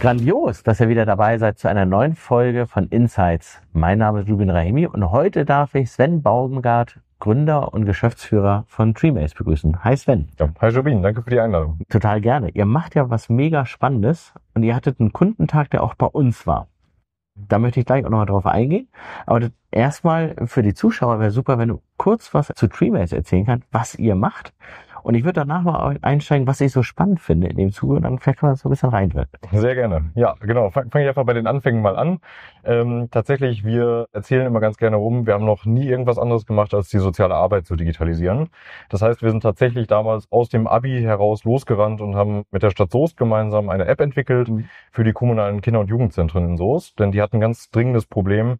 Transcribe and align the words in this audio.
Grandios, 0.00 0.62
dass 0.62 0.80
ihr 0.80 0.88
wieder 0.88 1.04
dabei 1.04 1.36
seid 1.36 1.58
zu 1.58 1.68
einer 1.68 1.84
neuen 1.84 2.14
Folge 2.14 2.66
von 2.66 2.88
Insights. 2.88 3.60
Mein 3.74 3.98
Name 3.98 4.20
ist 4.20 4.30
Rubin 4.30 4.48
Rahimi 4.48 4.86
und 4.86 5.10
heute 5.10 5.44
darf 5.44 5.74
ich 5.74 5.90
Sven 5.90 6.22
Baumgart, 6.22 7.00
Gründer 7.18 7.74
und 7.74 7.84
Geschäftsführer 7.84 8.64
von 8.66 8.94
Dreamace 8.94 9.34
begrüßen. 9.34 9.84
Hi 9.84 9.94
Sven. 9.94 10.30
Ja, 10.38 10.48
hi 10.58 10.74
Rubin, 10.74 11.02
danke 11.02 11.20
für 11.20 11.28
die 11.28 11.38
Einladung. 11.38 11.80
Total 11.90 12.22
gerne. 12.22 12.48
Ihr 12.48 12.64
macht 12.64 12.94
ja 12.94 13.10
was 13.10 13.28
mega 13.28 13.66
Spannendes 13.66 14.32
und 14.54 14.62
ihr 14.62 14.74
hattet 14.74 15.00
einen 15.00 15.12
Kundentag, 15.12 15.68
der 15.68 15.82
auch 15.82 15.94
bei 15.96 16.06
uns 16.06 16.46
war. 16.46 16.68
Da 17.34 17.58
möchte 17.58 17.80
ich 17.80 17.84
gleich 17.84 18.02
auch 18.06 18.10
nochmal 18.10 18.24
drauf 18.24 18.46
eingehen. 18.46 18.88
Aber 19.26 19.50
erstmal 19.70 20.34
für 20.46 20.62
die 20.62 20.72
Zuschauer 20.72 21.20
wäre 21.20 21.30
super, 21.30 21.58
wenn 21.58 21.68
du 21.68 21.82
kurz 21.98 22.32
was 22.32 22.50
zu 22.54 22.68
Dreamace 22.68 23.12
erzählen 23.12 23.44
kannst, 23.44 23.68
was 23.70 23.96
ihr 23.96 24.14
macht 24.14 24.54
und 25.02 25.14
ich 25.14 25.24
würde 25.24 25.40
danach 25.40 25.62
mal 25.62 25.98
einsteigen, 26.02 26.46
was 26.46 26.60
ich 26.60 26.72
so 26.72 26.82
spannend 26.82 27.20
finde 27.20 27.48
in 27.48 27.56
dem 27.56 27.72
Zuge 27.72 27.96
und 27.96 28.02
dann 28.02 28.18
vielleicht 28.18 28.42
man 28.42 28.54
so 28.56 28.68
ein 28.68 28.70
bisschen 28.70 28.90
reinwirken. 28.90 29.38
Sehr 29.52 29.74
gerne. 29.74 30.10
Ja, 30.14 30.34
genau. 30.40 30.70
Fange 30.70 30.90
fang 30.90 31.02
ich 31.02 31.08
einfach 31.08 31.24
bei 31.24 31.32
den 31.32 31.46
Anfängen 31.46 31.82
mal 31.82 31.96
an. 31.96 32.18
Ähm, 32.64 33.08
tatsächlich, 33.10 33.64
wir 33.64 34.06
erzählen 34.12 34.46
immer 34.46 34.60
ganz 34.60 34.76
gerne 34.76 34.96
rum, 34.96 35.26
wir 35.26 35.34
haben 35.34 35.44
noch 35.44 35.64
nie 35.64 35.86
irgendwas 35.86 36.18
anderes 36.18 36.46
gemacht, 36.46 36.74
als 36.74 36.88
die 36.88 36.98
soziale 36.98 37.34
Arbeit 37.34 37.66
zu 37.66 37.76
digitalisieren. 37.76 38.48
Das 38.88 39.02
heißt, 39.02 39.22
wir 39.22 39.30
sind 39.30 39.42
tatsächlich 39.42 39.86
damals 39.86 40.30
aus 40.30 40.48
dem 40.48 40.66
Abi 40.66 41.00
heraus 41.02 41.44
losgerannt 41.44 42.00
und 42.00 42.16
haben 42.16 42.44
mit 42.50 42.62
der 42.62 42.70
Stadt 42.70 42.90
Soest 42.90 43.16
gemeinsam 43.16 43.68
eine 43.68 43.86
App 43.86 44.00
entwickelt 44.00 44.48
mhm. 44.48 44.68
für 44.92 45.04
die 45.04 45.12
kommunalen 45.12 45.60
Kinder- 45.60 45.80
und 45.80 45.88
Jugendzentren 45.88 46.44
in 46.44 46.56
Soest. 46.56 46.98
Denn 46.98 47.12
die 47.12 47.22
hatten 47.22 47.36
ein 47.36 47.40
ganz 47.40 47.70
dringendes 47.70 48.06
Problem. 48.06 48.58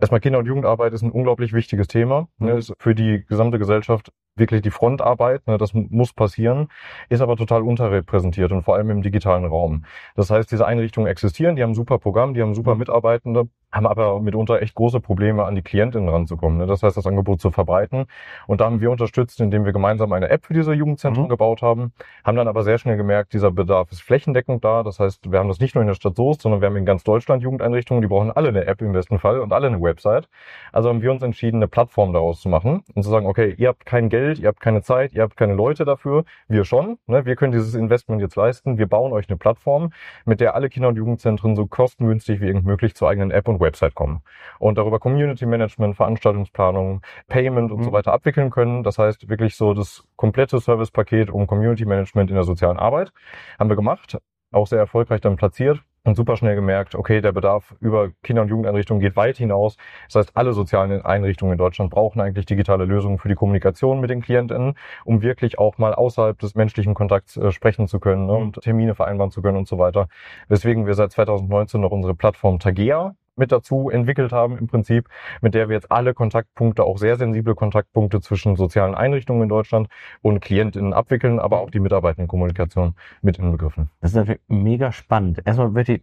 Erstmal 0.00 0.20
Kinder- 0.20 0.38
und 0.38 0.46
Jugendarbeit 0.46 0.92
ist 0.92 1.02
ein 1.02 1.10
unglaublich 1.10 1.52
wichtiges 1.52 1.88
Thema. 1.88 2.28
Ne, 2.38 2.52
mhm. 2.52 2.58
ist 2.58 2.74
für 2.78 2.94
die 2.94 3.24
gesamte 3.26 3.58
Gesellschaft 3.58 4.12
wirklich 4.38 4.62
die 4.62 4.70
Frontarbeit, 4.70 5.46
ne, 5.46 5.58
das 5.58 5.72
muss 5.74 6.12
passieren, 6.12 6.68
ist 7.08 7.20
aber 7.20 7.36
total 7.36 7.62
unterrepräsentiert 7.62 8.52
und 8.52 8.62
vor 8.62 8.76
allem 8.76 8.90
im 8.90 9.02
digitalen 9.02 9.44
Raum. 9.44 9.84
Das 10.16 10.30
heißt, 10.30 10.50
diese 10.50 10.66
Einrichtungen 10.66 11.08
existieren, 11.08 11.56
die 11.56 11.62
haben 11.62 11.70
ein 11.70 11.74
super 11.74 11.98
Programm, 11.98 12.34
die 12.34 12.42
haben 12.42 12.54
super 12.54 12.74
mhm. 12.74 12.80
Mitarbeitende, 12.80 13.48
haben 13.70 13.86
aber 13.86 14.20
mitunter 14.20 14.62
echt 14.62 14.74
große 14.74 15.00
Probleme, 15.00 15.44
an 15.44 15.54
die 15.54 15.62
Klientinnen 15.62 16.08
ranzukommen. 16.08 16.58
Ne? 16.58 16.66
Das 16.66 16.82
heißt, 16.82 16.96
das 16.96 17.06
Angebot 17.06 17.40
zu 17.40 17.50
verbreiten. 17.50 18.06
Und 18.46 18.60
da 18.60 18.66
haben 18.66 18.80
wir 18.80 18.90
unterstützt, 18.90 19.40
indem 19.40 19.64
wir 19.64 19.72
gemeinsam 19.72 20.12
eine 20.12 20.30
App 20.30 20.46
für 20.46 20.54
diese 20.54 20.72
Jugendzentren 20.72 21.24
mhm. 21.24 21.28
gebaut 21.28 21.60
haben, 21.60 21.92
haben 22.24 22.36
dann 22.36 22.48
aber 22.48 22.62
sehr 22.62 22.78
schnell 22.78 22.96
gemerkt, 22.96 23.32
dieser 23.34 23.50
Bedarf 23.50 23.92
ist 23.92 24.02
flächendeckend 24.02 24.64
da. 24.64 24.82
Das 24.82 24.98
heißt, 24.98 25.30
wir 25.30 25.38
haben 25.38 25.48
das 25.48 25.60
nicht 25.60 25.74
nur 25.74 25.82
in 25.82 25.88
der 25.88 25.94
Stadt 25.94 26.16
Soest, 26.16 26.42
sondern 26.42 26.60
wir 26.60 26.66
haben 26.68 26.76
in 26.76 26.86
ganz 26.86 27.04
Deutschland 27.04 27.42
Jugendeinrichtungen, 27.42 28.00
die 28.00 28.08
brauchen 28.08 28.30
alle 28.30 28.48
eine 28.48 28.66
App 28.66 28.80
im 28.80 28.92
besten 28.92 29.18
Fall 29.18 29.40
und 29.40 29.52
alle 29.52 29.66
eine 29.66 29.80
Website. 29.80 30.28
Also 30.72 30.88
haben 30.88 31.02
wir 31.02 31.10
uns 31.10 31.22
entschieden, 31.22 31.56
eine 31.56 31.68
Plattform 31.68 32.12
daraus 32.12 32.40
zu 32.40 32.48
machen 32.48 32.84
und 32.94 33.02
zu 33.02 33.10
sagen, 33.10 33.26
okay, 33.26 33.54
ihr 33.58 33.68
habt 33.68 33.84
kein 33.84 34.08
Geld, 34.08 34.38
ihr 34.38 34.48
habt 34.48 34.60
keine 34.60 34.82
Zeit, 34.82 35.12
ihr 35.12 35.22
habt 35.22 35.36
keine 35.36 35.54
Leute 35.54 35.84
dafür, 35.84 36.24
wir 36.48 36.64
schon. 36.64 36.98
Ne? 37.06 37.26
Wir 37.26 37.36
können 37.36 37.52
dieses 37.52 37.74
Investment 37.74 38.22
jetzt 38.22 38.36
leisten. 38.36 38.78
Wir 38.78 38.86
bauen 38.86 39.12
euch 39.12 39.28
eine 39.28 39.36
Plattform, 39.36 39.92
mit 40.24 40.40
der 40.40 40.54
alle 40.54 40.70
Kinder- 40.70 40.88
und 40.88 40.96
Jugendzentren 40.96 41.54
so 41.54 41.66
kostengünstig 41.66 42.40
wie 42.40 42.46
irgend 42.46 42.64
möglich 42.64 42.94
zur 42.94 43.08
eigenen 43.10 43.30
App 43.30 43.48
und 43.48 43.57
Website 43.60 43.94
kommen 43.94 44.22
und 44.58 44.78
darüber 44.78 44.98
Community 44.98 45.46
Management, 45.46 45.96
Veranstaltungsplanung, 45.96 47.02
Payment 47.28 47.72
und 47.72 47.80
mhm. 47.80 47.84
so 47.84 47.92
weiter 47.92 48.12
abwickeln 48.12 48.50
können. 48.50 48.82
Das 48.82 48.98
heißt 48.98 49.28
wirklich 49.28 49.56
so 49.56 49.74
das 49.74 50.04
komplette 50.16 50.58
Servicepaket 50.58 51.30
um 51.30 51.46
Community 51.46 51.84
Management 51.84 52.30
in 52.30 52.36
der 52.36 52.44
sozialen 52.44 52.78
Arbeit 52.78 53.12
haben 53.58 53.68
wir 53.68 53.76
gemacht, 53.76 54.18
auch 54.52 54.66
sehr 54.66 54.78
erfolgreich 54.78 55.20
dann 55.20 55.36
platziert 55.36 55.82
und 56.04 56.14
super 56.14 56.36
schnell 56.36 56.54
gemerkt, 56.54 56.94
okay, 56.94 57.20
der 57.20 57.32
Bedarf 57.32 57.74
über 57.80 58.10
Kinder- 58.22 58.42
und 58.42 58.48
Jugendeinrichtungen 58.48 59.00
geht 59.00 59.16
weit 59.16 59.36
hinaus. 59.36 59.76
Das 60.06 60.16
heißt, 60.16 60.36
alle 60.36 60.52
sozialen 60.52 61.02
Einrichtungen 61.04 61.52
in 61.52 61.58
Deutschland 61.58 61.90
brauchen 61.90 62.20
eigentlich 62.20 62.46
digitale 62.46 62.84
Lösungen 62.84 63.18
für 63.18 63.28
die 63.28 63.34
Kommunikation 63.34 64.00
mit 64.00 64.10
den 64.10 64.22
KlientInnen, 64.22 64.74
um 65.04 65.22
wirklich 65.22 65.58
auch 65.58 65.76
mal 65.78 65.94
außerhalb 65.94 66.38
des 66.38 66.54
menschlichen 66.54 66.94
Kontakts 66.94 67.36
äh, 67.36 67.50
sprechen 67.52 67.88
zu 67.88 68.00
können 68.00 68.26
ne, 68.26 68.32
und 68.32 68.60
Termine 68.62 68.94
vereinbaren 68.94 69.30
zu 69.30 69.42
können 69.42 69.58
und 69.58 69.68
so 69.68 69.78
weiter. 69.78 70.08
Weswegen 70.48 70.86
wir 70.86 70.94
seit 70.94 71.12
2019 71.12 71.80
noch 71.80 71.90
unsere 71.90 72.14
Plattform 72.14 72.58
Tagea 72.58 73.14
mit 73.38 73.52
dazu 73.52 73.90
entwickelt 73.90 74.32
haben 74.32 74.58
im 74.58 74.66
Prinzip, 74.66 75.08
mit 75.40 75.54
der 75.54 75.68
wir 75.68 75.76
jetzt 75.76 75.90
alle 75.90 76.14
Kontaktpunkte, 76.14 76.84
auch 76.84 76.98
sehr 76.98 77.16
sensible 77.16 77.54
Kontaktpunkte 77.54 78.20
zwischen 78.20 78.56
sozialen 78.56 78.94
Einrichtungen 78.94 79.42
in 79.42 79.48
Deutschland 79.48 79.88
und 80.22 80.40
KlientInnen 80.40 80.92
abwickeln, 80.92 81.38
aber 81.38 81.60
auch 81.60 81.70
die 81.70 81.80
Mitarbeitendenkommunikation 81.80 82.94
mit 83.22 83.38
inbegriffen. 83.38 83.90
Das 84.00 84.10
ist 84.10 84.16
natürlich 84.16 84.40
mega 84.48 84.92
spannend. 84.92 85.42
Erstmal 85.44 85.74
wird 85.74 85.88
die 85.88 86.02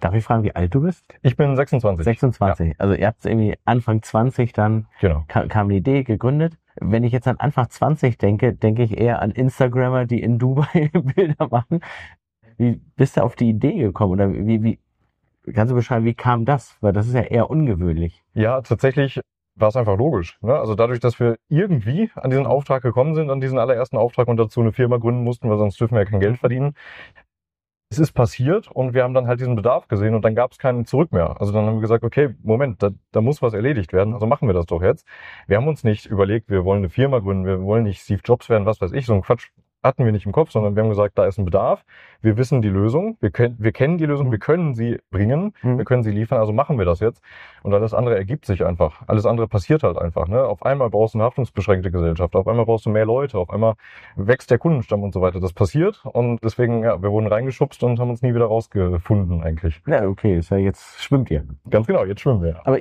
Darf 0.00 0.14
ich 0.14 0.24
fragen, 0.24 0.42
wie 0.42 0.54
alt 0.54 0.74
du 0.74 0.80
bist? 0.80 1.04
Ich 1.22 1.36
bin 1.36 1.54
26. 1.54 2.04
26. 2.04 2.68
Ja. 2.68 2.74
Also 2.78 2.94
ihr 2.94 3.06
habt 3.06 3.24
irgendwie 3.24 3.54
Anfang 3.64 4.02
20 4.02 4.52
dann 4.52 4.86
genau. 5.00 5.24
kam, 5.28 5.48
kam 5.48 5.68
die 5.68 5.76
Idee 5.76 6.02
gegründet. 6.02 6.54
Wenn 6.80 7.04
ich 7.04 7.12
jetzt 7.12 7.28
an 7.28 7.36
Anfang 7.36 7.68
20 7.68 8.18
denke, 8.18 8.54
denke 8.54 8.82
ich 8.82 8.98
eher 8.98 9.20
an 9.20 9.30
Instagrammer, 9.30 10.06
die 10.06 10.22
in 10.22 10.38
Dubai 10.38 10.90
Bilder 11.14 11.48
machen. 11.50 11.80
Wie 12.56 12.80
bist 12.96 13.16
du 13.16 13.22
auf 13.22 13.36
die 13.36 13.50
Idee 13.50 13.78
gekommen 13.78 14.12
oder 14.12 14.32
wie, 14.32 14.62
wie, 14.62 14.78
Kannst 15.52 15.72
du 15.72 15.74
beschreiben, 15.74 16.04
wie 16.04 16.14
kam 16.14 16.44
das? 16.44 16.76
Weil 16.80 16.92
das 16.92 17.08
ist 17.08 17.14
ja 17.14 17.22
eher 17.22 17.50
ungewöhnlich. 17.50 18.22
Ja, 18.34 18.60
tatsächlich 18.60 19.20
war 19.54 19.68
es 19.68 19.76
einfach 19.76 19.98
logisch. 19.98 20.38
Ne? 20.40 20.54
Also 20.54 20.74
dadurch, 20.74 21.00
dass 21.00 21.18
wir 21.20 21.36
irgendwie 21.48 22.10
an 22.14 22.30
diesen 22.30 22.46
Auftrag 22.46 22.82
gekommen 22.82 23.14
sind, 23.14 23.30
an 23.30 23.40
diesen 23.40 23.58
allerersten 23.58 23.96
Auftrag 23.96 24.28
und 24.28 24.36
dazu 24.36 24.60
eine 24.60 24.72
Firma 24.72 24.96
gründen 24.96 25.24
mussten, 25.24 25.50
weil 25.50 25.58
sonst 25.58 25.80
dürfen 25.80 25.94
wir 25.94 26.00
ja 26.02 26.08
kein 26.08 26.20
Geld 26.20 26.38
verdienen. 26.38 26.74
Es 27.90 27.98
ist 27.98 28.12
passiert 28.12 28.70
und 28.70 28.94
wir 28.94 29.02
haben 29.02 29.12
dann 29.12 29.26
halt 29.26 29.40
diesen 29.40 29.54
Bedarf 29.54 29.86
gesehen 29.86 30.14
und 30.14 30.24
dann 30.24 30.34
gab 30.34 30.52
es 30.52 30.58
keinen 30.58 30.86
Zurück 30.86 31.12
mehr. 31.12 31.38
Also 31.38 31.52
dann 31.52 31.66
haben 31.66 31.74
wir 31.74 31.82
gesagt, 31.82 32.04
okay, 32.04 32.34
Moment, 32.42 32.82
da, 32.82 32.90
da 33.10 33.20
muss 33.20 33.42
was 33.42 33.52
erledigt 33.52 33.92
werden, 33.92 34.14
also 34.14 34.26
machen 34.26 34.48
wir 34.48 34.54
das 34.54 34.64
doch 34.64 34.80
jetzt. 34.80 35.06
Wir 35.46 35.58
haben 35.58 35.68
uns 35.68 35.84
nicht 35.84 36.06
überlegt, 36.06 36.48
wir 36.48 36.64
wollen 36.64 36.78
eine 36.78 36.88
Firma 36.88 37.18
gründen, 37.18 37.44
wir 37.44 37.60
wollen 37.60 37.84
nicht 37.84 38.00
Steve 38.00 38.22
Jobs 38.24 38.48
werden, 38.48 38.64
was 38.64 38.80
weiß 38.80 38.92
ich, 38.92 39.04
so 39.04 39.12
ein 39.12 39.20
Quatsch 39.20 39.50
hatten 39.82 40.04
wir 40.04 40.12
nicht 40.12 40.26
im 40.26 40.32
Kopf, 40.32 40.50
sondern 40.50 40.76
wir 40.76 40.82
haben 40.82 40.90
gesagt, 40.90 41.18
da 41.18 41.26
ist 41.26 41.38
ein 41.38 41.44
Bedarf. 41.44 41.84
Wir 42.20 42.36
wissen 42.36 42.62
die 42.62 42.68
Lösung, 42.68 43.16
wir, 43.20 43.30
können, 43.30 43.56
wir 43.58 43.72
kennen 43.72 43.98
die 43.98 44.06
Lösung, 44.06 44.28
mhm. 44.28 44.32
wir 44.32 44.38
können 44.38 44.74
sie 44.74 44.98
bringen, 45.10 45.54
mhm. 45.62 45.78
wir 45.78 45.84
können 45.84 46.02
sie 46.02 46.12
liefern, 46.12 46.38
also 46.38 46.52
machen 46.52 46.78
wir 46.78 46.84
das 46.84 47.00
jetzt. 47.00 47.22
Und 47.62 47.74
alles 47.74 47.94
andere 47.94 48.16
ergibt 48.16 48.46
sich 48.46 48.64
einfach. 48.64 49.02
Alles 49.08 49.26
andere 49.26 49.48
passiert 49.48 49.82
halt 49.82 49.98
einfach. 49.98 50.28
Ne? 50.28 50.44
Auf 50.44 50.64
einmal 50.64 50.90
brauchst 50.90 51.14
du 51.14 51.18
eine 51.18 51.24
haftungsbeschränkte 51.24 51.90
Gesellschaft, 51.90 52.36
auf 52.36 52.46
einmal 52.46 52.64
brauchst 52.64 52.86
du 52.86 52.90
mehr 52.90 53.06
Leute, 53.06 53.38
auf 53.38 53.50
einmal 53.50 53.74
wächst 54.16 54.50
der 54.50 54.58
Kundenstamm 54.58 55.02
und 55.02 55.12
so 55.12 55.20
weiter. 55.20 55.40
Das 55.40 55.52
passiert 55.52 56.04
und 56.04 56.38
deswegen, 56.44 56.84
ja, 56.84 57.02
wir 57.02 57.10
wurden 57.10 57.26
reingeschubst 57.26 57.82
und 57.82 57.98
haben 57.98 58.10
uns 58.10 58.22
nie 58.22 58.34
wieder 58.34 58.46
rausgefunden 58.46 59.42
eigentlich. 59.42 59.80
Ja, 59.86 60.06
okay, 60.06 60.38
ist 60.38 60.50
ja 60.50 60.58
jetzt 60.58 61.02
schwimmt 61.02 61.30
ihr. 61.30 61.44
Ganz 61.68 61.86
genau, 61.86 62.04
jetzt 62.04 62.20
schwimmen 62.20 62.42
wir. 62.42 62.66
Aber 62.66 62.78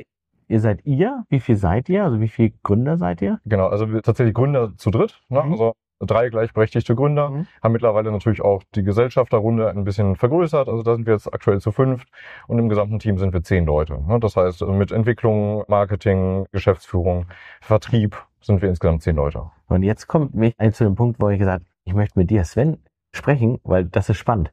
Ihr 0.51 0.59
seid 0.59 0.85
ihr? 0.85 1.23
Wie 1.29 1.39
viel 1.39 1.55
seid 1.55 1.87
ihr? 1.87 2.03
Also 2.03 2.19
wie 2.19 2.27
viele 2.27 2.51
Gründer 2.61 2.97
seid 2.97 3.21
ihr? 3.21 3.39
Genau, 3.45 3.67
also 3.67 3.93
wir 3.93 4.01
tatsächlich 4.01 4.33
Gründer 4.33 4.75
zu 4.75 4.91
dritt. 4.91 5.21
Ne? 5.29 5.41
Mhm. 5.41 5.51
Also 5.53 5.73
drei 6.01 6.29
gleichberechtigte 6.29 6.95
Gründer, 6.95 7.29
mhm. 7.29 7.47
haben 7.63 7.71
mittlerweile 7.71 8.11
natürlich 8.11 8.41
auch 8.41 8.63
die 8.75 8.83
Gesellschafterrunde 8.83 9.69
ein 9.69 9.83
bisschen 9.83 10.15
vergrößert. 10.15 10.67
Also 10.67 10.83
da 10.83 10.95
sind 10.95 11.05
wir 11.05 11.13
jetzt 11.13 11.33
aktuell 11.33 11.59
zu 11.59 11.71
fünft 11.71 12.07
und 12.47 12.59
im 12.59 12.69
gesamten 12.69 12.99
Team 12.99 13.17
sind 13.17 13.33
wir 13.33 13.43
zehn 13.43 13.65
Leute. 13.65 13.99
Das 14.19 14.35
heißt, 14.35 14.61
mit 14.61 14.91
Entwicklung, 14.91 15.63
Marketing, 15.67 16.45
Geschäftsführung, 16.51 17.25
Vertrieb 17.61 18.17
sind 18.41 18.61
wir 18.61 18.69
insgesamt 18.69 19.03
zehn 19.03 19.15
Leute. 19.15 19.51
Und 19.67 19.83
jetzt 19.83 20.07
kommt 20.07 20.33
mich 20.33 20.55
zu 20.73 20.83
dem 20.83 20.95
Punkt, 20.95 21.19
wo 21.19 21.29
ich 21.29 21.39
gesagt 21.39 21.65
ich 21.83 21.93
möchte 21.93 22.19
mit 22.19 22.29
dir, 22.29 22.43
Sven, 22.45 22.77
sprechen, 23.13 23.59
weil 23.63 23.85
das 23.85 24.09
ist 24.09 24.17
spannend. 24.17 24.51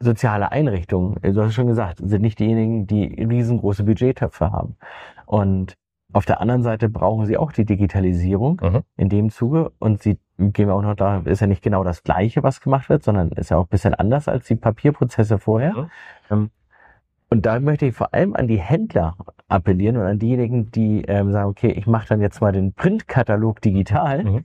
Soziale 0.00 0.50
Einrichtungen, 0.52 1.20
du 1.22 1.42
hast 1.42 1.54
schon 1.54 1.66
gesagt, 1.66 2.00
sind 2.02 2.22
nicht 2.22 2.38
diejenigen, 2.38 2.86
die 2.86 3.22
riesengroße 3.22 3.84
Budgettöpfe 3.84 4.50
haben. 4.50 4.76
Und 5.26 5.74
auf 6.14 6.24
der 6.24 6.40
anderen 6.40 6.62
Seite 6.62 6.88
brauchen 6.88 7.26
sie 7.26 7.36
auch 7.36 7.52
die 7.52 7.64
Digitalisierung 7.64 8.60
mhm. 8.62 8.82
in 8.96 9.08
dem 9.08 9.30
Zuge 9.30 9.72
und 9.78 10.00
sie 10.02 10.18
gehen 10.38 10.68
wir 10.68 10.74
auch 10.74 10.82
noch 10.82 10.94
da, 10.94 11.18
ist 11.24 11.40
ja 11.40 11.46
nicht 11.46 11.62
genau 11.62 11.84
das 11.84 12.02
Gleiche, 12.02 12.42
was 12.42 12.60
gemacht 12.60 12.88
wird, 12.88 13.02
sondern 13.02 13.30
ist 13.30 13.50
ja 13.50 13.56
auch 13.56 13.64
ein 13.64 13.68
bisschen 13.68 13.94
anders 13.94 14.28
als 14.28 14.46
die 14.46 14.56
Papierprozesse 14.56 15.38
vorher. 15.38 15.74
Mhm. 15.74 15.90
Ähm, 16.30 16.50
und 17.30 17.46
da 17.46 17.58
möchte 17.58 17.86
ich 17.86 17.94
vor 17.96 18.14
allem 18.14 18.36
an 18.36 18.46
die 18.46 18.60
Händler 18.60 19.16
appellieren 19.48 19.96
und 19.96 20.04
an 20.04 20.18
diejenigen, 20.20 20.70
die 20.70 21.02
ähm, 21.02 21.32
sagen, 21.32 21.48
okay, 21.48 21.72
ich 21.72 21.86
mache 21.86 22.08
dann 22.08 22.20
jetzt 22.20 22.40
mal 22.40 22.52
den 22.52 22.74
Printkatalog 22.74 23.60
digital. 23.60 24.22
Mhm. 24.22 24.44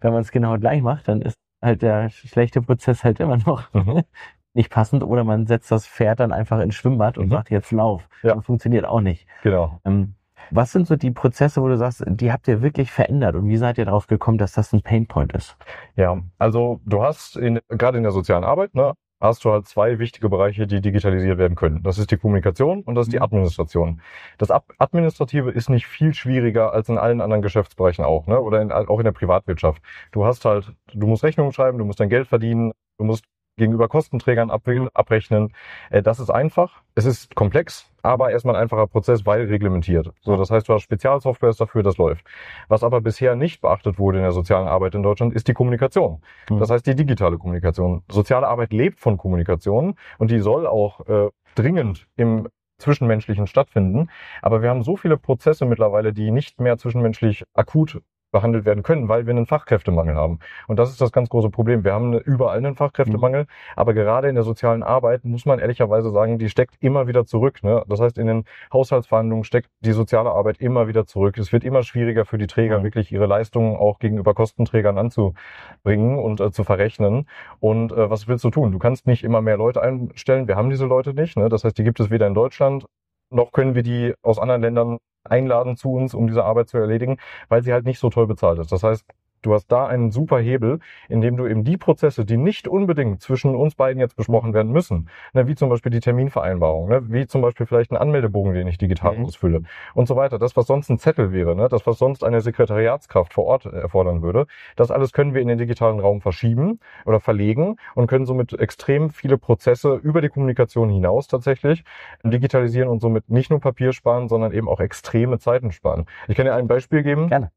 Wenn 0.00 0.12
man 0.12 0.22
es 0.22 0.32
genau 0.32 0.58
gleich 0.58 0.82
macht, 0.82 1.06
dann 1.06 1.22
ist 1.22 1.36
halt 1.62 1.82
der 1.82 2.10
schlechte 2.10 2.62
Prozess 2.62 3.04
halt 3.04 3.20
immer 3.20 3.36
noch 3.36 3.72
mhm. 3.72 4.02
nicht 4.54 4.70
passend 4.70 5.04
oder 5.04 5.22
man 5.22 5.46
setzt 5.46 5.70
das 5.70 5.86
Pferd 5.86 6.20
dann 6.20 6.32
einfach 6.32 6.60
ins 6.60 6.74
Schwimmbad 6.74 7.16
und 7.16 7.26
mhm. 7.26 7.30
sagt 7.30 7.50
jetzt 7.50 7.70
Lauf. 7.70 8.08
Ja. 8.22 8.34
Das 8.34 8.44
funktioniert 8.44 8.84
auch 8.84 9.00
nicht. 9.00 9.26
Genau. 9.42 9.80
Ähm, 9.84 10.14
was 10.50 10.72
sind 10.72 10.86
so 10.86 10.96
die 10.96 11.10
Prozesse, 11.10 11.62
wo 11.62 11.68
du 11.68 11.76
sagst, 11.76 12.04
die 12.06 12.32
habt 12.32 12.48
ihr 12.48 12.62
wirklich 12.62 12.90
verändert 12.90 13.34
und 13.34 13.48
wie 13.48 13.56
seid 13.56 13.78
ihr 13.78 13.84
darauf 13.84 14.06
gekommen, 14.06 14.38
dass 14.38 14.52
das 14.52 14.72
ein 14.72 14.82
Painpoint 14.82 15.32
ist? 15.32 15.56
Ja, 15.96 16.20
also 16.38 16.80
du 16.84 17.02
hast 17.02 17.36
in, 17.36 17.60
gerade 17.68 17.98
in 17.98 18.02
der 18.02 18.12
sozialen 18.12 18.44
Arbeit, 18.44 18.74
ne, 18.74 18.94
hast 19.20 19.44
du 19.44 19.50
halt 19.50 19.66
zwei 19.66 19.98
wichtige 19.98 20.28
Bereiche, 20.28 20.66
die 20.66 20.80
digitalisiert 20.80 21.38
werden 21.38 21.56
können. 21.56 21.82
Das 21.82 21.98
ist 21.98 22.10
die 22.10 22.16
Kommunikation 22.16 22.82
und 22.82 22.94
das 22.94 23.06
ist 23.06 23.12
die 23.12 23.18
mhm. 23.18 23.24
Administration. 23.24 24.00
Das 24.38 24.50
Administrative 24.50 25.50
ist 25.50 25.70
nicht 25.70 25.86
viel 25.86 26.14
schwieriger 26.14 26.72
als 26.72 26.88
in 26.88 26.98
allen 26.98 27.20
anderen 27.20 27.42
Geschäftsbereichen 27.42 28.04
auch, 28.04 28.26
ne? 28.26 28.40
Oder 28.40 28.60
in, 28.60 28.70
auch 28.72 28.98
in 28.98 29.04
der 29.04 29.12
Privatwirtschaft. 29.12 29.82
Du 30.12 30.24
hast 30.24 30.44
halt, 30.44 30.72
du 30.92 31.06
musst 31.06 31.24
Rechnungen 31.24 31.52
schreiben, 31.52 31.78
du 31.78 31.84
musst 31.84 32.00
dein 32.00 32.08
Geld 32.08 32.28
verdienen, 32.28 32.72
du 32.98 33.04
musst 33.04 33.24
gegenüber 33.56 33.88
Kostenträgern 33.88 34.50
abrechnen. 34.50 35.52
Äh, 35.90 36.02
das 36.02 36.20
ist 36.20 36.30
einfach. 36.30 36.82
Es 36.94 37.04
ist 37.04 37.34
komplex, 37.34 37.90
aber 38.02 38.30
erstmal 38.30 38.56
ein 38.56 38.62
einfacher 38.62 38.86
Prozess, 38.86 39.26
weil 39.26 39.46
reglementiert. 39.46 40.12
So, 40.20 40.36
das 40.36 40.50
heißt, 40.50 40.68
du 40.68 40.74
hast 40.74 40.82
Spezialsoftwares 40.82 41.56
dafür, 41.56 41.82
das 41.82 41.96
läuft. 41.96 42.24
Was 42.68 42.82
aber 42.82 43.00
bisher 43.00 43.36
nicht 43.36 43.60
beachtet 43.60 43.98
wurde 43.98 44.18
in 44.18 44.24
der 44.24 44.32
sozialen 44.32 44.68
Arbeit 44.68 44.94
in 44.94 45.02
Deutschland, 45.02 45.34
ist 45.34 45.48
die 45.48 45.54
Kommunikation. 45.54 46.22
Mhm. 46.50 46.58
Das 46.58 46.70
heißt, 46.70 46.86
die 46.86 46.94
digitale 46.94 47.38
Kommunikation. 47.38 48.02
Soziale 48.10 48.48
Arbeit 48.48 48.72
lebt 48.72 49.00
von 49.00 49.16
Kommunikation 49.16 49.94
und 50.18 50.30
die 50.30 50.40
soll 50.40 50.66
auch 50.66 51.06
äh, 51.08 51.30
dringend 51.54 52.06
im 52.16 52.48
Zwischenmenschlichen 52.78 53.46
stattfinden. 53.46 54.10
Aber 54.42 54.62
wir 54.62 54.68
haben 54.68 54.82
so 54.82 54.96
viele 54.96 55.16
Prozesse 55.16 55.64
mittlerweile, 55.64 56.12
die 56.12 56.30
nicht 56.30 56.60
mehr 56.60 56.76
zwischenmenschlich 56.76 57.44
akut 57.54 58.00
behandelt 58.34 58.64
werden 58.64 58.82
können, 58.82 59.08
weil 59.08 59.26
wir 59.26 59.30
einen 59.30 59.46
Fachkräftemangel 59.46 60.16
haben. 60.16 60.40
Und 60.66 60.78
das 60.78 60.90
ist 60.90 61.00
das 61.00 61.12
ganz 61.12 61.28
große 61.28 61.50
Problem. 61.50 61.84
Wir 61.84 61.92
haben 61.92 62.18
überall 62.18 62.58
einen 62.58 62.74
Fachkräftemangel, 62.74 63.42
mhm. 63.42 63.46
aber 63.76 63.94
gerade 63.94 64.28
in 64.28 64.34
der 64.34 64.42
sozialen 64.42 64.82
Arbeit 64.82 65.24
muss 65.24 65.46
man 65.46 65.60
ehrlicherweise 65.60 66.10
sagen, 66.10 66.38
die 66.38 66.50
steckt 66.50 66.74
immer 66.80 67.06
wieder 67.06 67.24
zurück. 67.24 67.62
Ne? 67.62 67.84
Das 67.88 68.00
heißt, 68.00 68.18
in 68.18 68.26
den 68.26 68.44
Haushaltsverhandlungen 68.72 69.44
steckt 69.44 69.70
die 69.80 69.92
soziale 69.92 70.32
Arbeit 70.32 70.58
immer 70.58 70.88
wieder 70.88 71.06
zurück. 71.06 71.38
Es 71.38 71.52
wird 71.52 71.62
immer 71.62 71.84
schwieriger 71.84 72.24
für 72.24 72.36
die 72.36 72.48
Träger, 72.48 72.82
wirklich 72.82 73.12
ihre 73.12 73.26
Leistungen 73.26 73.76
auch 73.76 74.00
gegenüber 74.00 74.34
Kostenträgern 74.34 74.98
anzubringen 74.98 76.18
und 76.18 76.40
äh, 76.40 76.50
zu 76.50 76.64
verrechnen. 76.64 77.28
Und 77.60 77.92
äh, 77.92 78.10
was 78.10 78.26
willst 78.26 78.42
du 78.42 78.50
tun? 78.50 78.72
Du 78.72 78.80
kannst 78.80 79.06
nicht 79.06 79.22
immer 79.22 79.42
mehr 79.42 79.56
Leute 79.56 79.80
einstellen. 79.80 80.48
Wir 80.48 80.56
haben 80.56 80.70
diese 80.70 80.86
Leute 80.86 81.14
nicht. 81.14 81.36
Ne? 81.36 81.48
Das 81.48 81.62
heißt, 81.62 81.78
die 81.78 81.84
gibt 81.84 82.00
es 82.00 82.10
weder 82.10 82.26
in 82.26 82.34
Deutschland 82.34 82.86
noch 83.30 83.52
können 83.52 83.74
wir 83.74 83.82
die 83.82 84.14
aus 84.22 84.38
anderen 84.38 84.62
Ländern 84.62 84.98
einladen 85.24 85.76
zu 85.76 85.92
uns, 85.92 86.14
um 86.14 86.26
diese 86.26 86.44
Arbeit 86.44 86.68
zu 86.68 86.78
erledigen, 86.78 87.18
weil 87.48 87.62
sie 87.62 87.72
halt 87.72 87.84
nicht 87.86 87.98
so 87.98 88.10
toll 88.10 88.26
bezahlt 88.26 88.58
ist. 88.58 88.72
Das 88.72 88.82
heißt, 88.82 89.04
Du 89.44 89.52
hast 89.52 89.66
da 89.68 89.86
einen 89.86 90.10
super 90.10 90.38
Hebel, 90.38 90.78
in 91.08 91.20
dem 91.20 91.36
du 91.36 91.46
eben 91.46 91.64
die 91.64 91.76
Prozesse, 91.76 92.24
die 92.24 92.38
nicht 92.38 92.66
unbedingt 92.66 93.20
zwischen 93.20 93.54
uns 93.54 93.74
beiden 93.74 94.00
jetzt 94.00 94.16
besprochen 94.16 94.54
werden 94.54 94.72
müssen, 94.72 95.10
ne, 95.34 95.46
wie 95.46 95.54
zum 95.54 95.68
Beispiel 95.68 95.92
die 95.92 96.00
Terminvereinbarung, 96.00 96.88
ne, 96.88 97.02
wie 97.12 97.26
zum 97.26 97.42
Beispiel 97.42 97.66
vielleicht 97.66 97.92
ein 97.92 97.98
Anmeldebogen, 97.98 98.54
den 98.54 98.66
ich 98.66 98.78
digital 98.78 99.18
mhm. 99.18 99.26
ausfülle 99.26 99.62
und 99.94 100.08
so 100.08 100.16
weiter. 100.16 100.38
Das, 100.38 100.56
was 100.56 100.66
sonst 100.66 100.88
ein 100.88 100.98
Zettel 100.98 101.30
wäre, 101.30 101.54
ne, 101.54 101.68
das, 101.68 101.86
was 101.86 101.98
sonst 101.98 102.24
eine 102.24 102.40
Sekretariatskraft 102.40 103.34
vor 103.34 103.44
Ort 103.44 103.66
erfordern 103.66 104.22
würde, 104.22 104.46
das 104.76 104.90
alles 104.90 105.12
können 105.12 105.34
wir 105.34 105.42
in 105.42 105.48
den 105.48 105.58
digitalen 105.58 106.00
Raum 106.00 106.22
verschieben 106.22 106.80
oder 107.04 107.20
verlegen 107.20 107.76
und 107.94 108.06
können 108.06 108.24
somit 108.24 108.54
extrem 108.54 109.10
viele 109.10 109.36
Prozesse 109.36 109.94
über 109.96 110.22
die 110.22 110.30
Kommunikation 110.30 110.88
hinaus 110.88 111.28
tatsächlich 111.28 111.84
digitalisieren 112.22 112.88
und 112.88 113.00
somit 113.00 113.28
nicht 113.28 113.50
nur 113.50 113.60
Papier 113.60 113.92
sparen, 113.92 114.28
sondern 114.30 114.52
eben 114.52 114.70
auch 114.70 114.80
extreme 114.80 115.38
Zeiten 115.38 115.70
sparen. 115.70 116.06
Ich 116.28 116.36
kann 116.36 116.46
dir 116.46 116.54
ein 116.54 116.66
Beispiel 116.66 117.02
geben. 117.02 117.28
Gerne. 117.28 117.50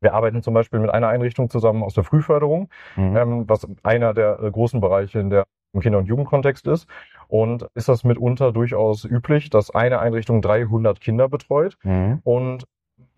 Wir 0.00 0.14
arbeiten 0.14 0.42
zum 0.42 0.54
Beispiel 0.54 0.80
mit 0.80 0.90
einer 0.90 1.08
Einrichtung 1.08 1.50
zusammen 1.50 1.82
aus 1.82 1.94
der 1.94 2.04
Frühförderung, 2.04 2.68
mhm. 2.96 3.16
ähm, 3.16 3.44
was 3.48 3.66
einer 3.82 4.14
der 4.14 4.40
äh, 4.40 4.50
großen 4.50 4.80
Bereiche 4.80 5.20
in 5.20 5.30
der 5.30 5.46
im 5.72 5.80
Kinder- 5.80 5.98
und 5.98 6.06
Jugendkontext 6.06 6.66
ist. 6.66 6.88
Und 7.28 7.68
ist 7.74 7.88
das 7.88 8.02
mitunter 8.02 8.52
durchaus 8.52 9.04
üblich, 9.04 9.50
dass 9.50 9.70
eine 9.70 10.00
Einrichtung 10.00 10.42
300 10.42 11.00
Kinder 11.00 11.28
betreut 11.28 11.76
mhm. 11.84 12.20
und 12.24 12.66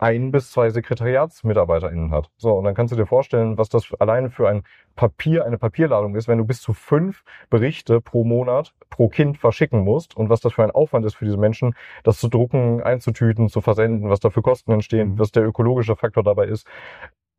ein 0.02 0.32
bis 0.32 0.50
zwei 0.50 0.68
SekretariatsmitarbeiterInnen 0.68 2.10
hat. 2.10 2.28
So, 2.36 2.54
und 2.54 2.64
dann 2.64 2.74
kannst 2.74 2.92
du 2.92 2.96
dir 2.96 3.06
vorstellen, 3.06 3.56
was 3.56 3.68
das 3.68 3.94
alleine 4.00 4.30
für 4.30 4.48
ein 4.48 4.64
Papier, 4.96 5.46
eine 5.46 5.58
Papierladung 5.58 6.16
ist, 6.16 6.26
wenn 6.26 6.38
du 6.38 6.44
bis 6.44 6.60
zu 6.60 6.72
fünf 6.72 7.22
Berichte 7.50 8.00
pro 8.00 8.24
Monat 8.24 8.74
pro 8.90 9.08
Kind 9.08 9.38
verschicken 9.38 9.84
musst 9.84 10.16
und 10.16 10.28
was 10.28 10.40
das 10.40 10.54
für 10.54 10.64
ein 10.64 10.72
Aufwand 10.72 11.06
ist 11.06 11.14
für 11.14 11.24
diese 11.24 11.36
Menschen, 11.36 11.74
das 12.02 12.18
zu 12.18 12.28
drucken, 12.28 12.82
einzutüten, 12.82 13.48
zu 13.48 13.60
versenden, 13.60 14.10
was 14.10 14.18
da 14.18 14.30
für 14.30 14.42
Kosten 14.42 14.72
entstehen, 14.72 15.10
mhm. 15.10 15.18
was 15.20 15.30
der 15.30 15.44
ökologische 15.44 15.94
Faktor 15.94 16.24
dabei 16.24 16.46
ist 16.46 16.66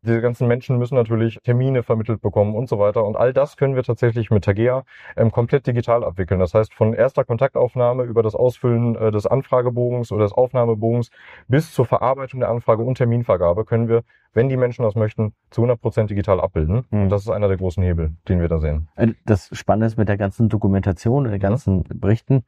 diese 0.04 0.22
ganzen 0.22 0.48
Menschen 0.48 0.78
müssen 0.78 0.96
natürlich 0.96 1.40
Termine 1.44 1.84
vermittelt 1.84 2.22
bekommen 2.22 2.56
und 2.56 2.68
so 2.68 2.80
weiter. 2.80 3.04
Und 3.04 3.16
all 3.16 3.34
das 3.34 3.58
können 3.58 3.76
wir 3.76 3.84
tatsächlich 3.84 4.32
mit 4.32 4.44
Tagea 4.44 4.84
ähm, 5.16 5.32
komplett 5.32 5.66
digital 5.66 6.04
abwickeln. 6.04 6.40
Das 6.40 6.54
heißt, 6.54 6.74
von 6.74 6.94
erster 6.94 7.24
Kontaktaufnahme 7.24 8.04
über 8.04 8.24
das 8.24 8.36
Ausfüllen 8.36 8.96
äh, 8.96 9.12
des 9.12 9.26
Anfragebogens 9.26 10.12
oder 10.12 10.24
des 10.24 10.34
Aufnahmebogens 10.34 11.10
bis 11.48 11.72
zur 11.72 11.86
Verarbeitung 11.86 12.42
der 12.42 12.50
Anfrage 12.50 12.84
und 12.84 12.96
Terminvergabe 12.96 13.66
können 13.66 13.88
wir, 13.88 14.04
wenn 14.34 14.50
die 14.50 14.58
Menschen 14.58 14.84
das 14.84 14.96
möchten, 14.96 15.34
zu 15.52 15.62
100 15.62 15.80
Prozent 15.80 16.10
digital 16.10 16.42
abbilden. 16.42 16.86
Mhm. 16.90 17.04
Und 17.04 17.10
das 17.10 17.22
ist 17.22 17.30
einer 17.30 17.48
der 17.48 17.58
großen 17.58 17.84
Hebel, 17.84 18.14
den 18.28 18.42
wir 18.42 18.48
da 18.48 18.60
sehen. 18.60 18.90
Äh, 18.96 19.10
das 19.26 19.50
Spannende 19.54 19.88
ist 19.88 19.98
mit 19.98 20.10
der 20.10 20.18
ganzen 20.18 20.50
Dokumentation 20.50 21.26
und 21.26 21.32
den 21.32 21.40
ganzen 21.40 21.78
mhm. 21.78 22.00
Berichten. 22.00 22.44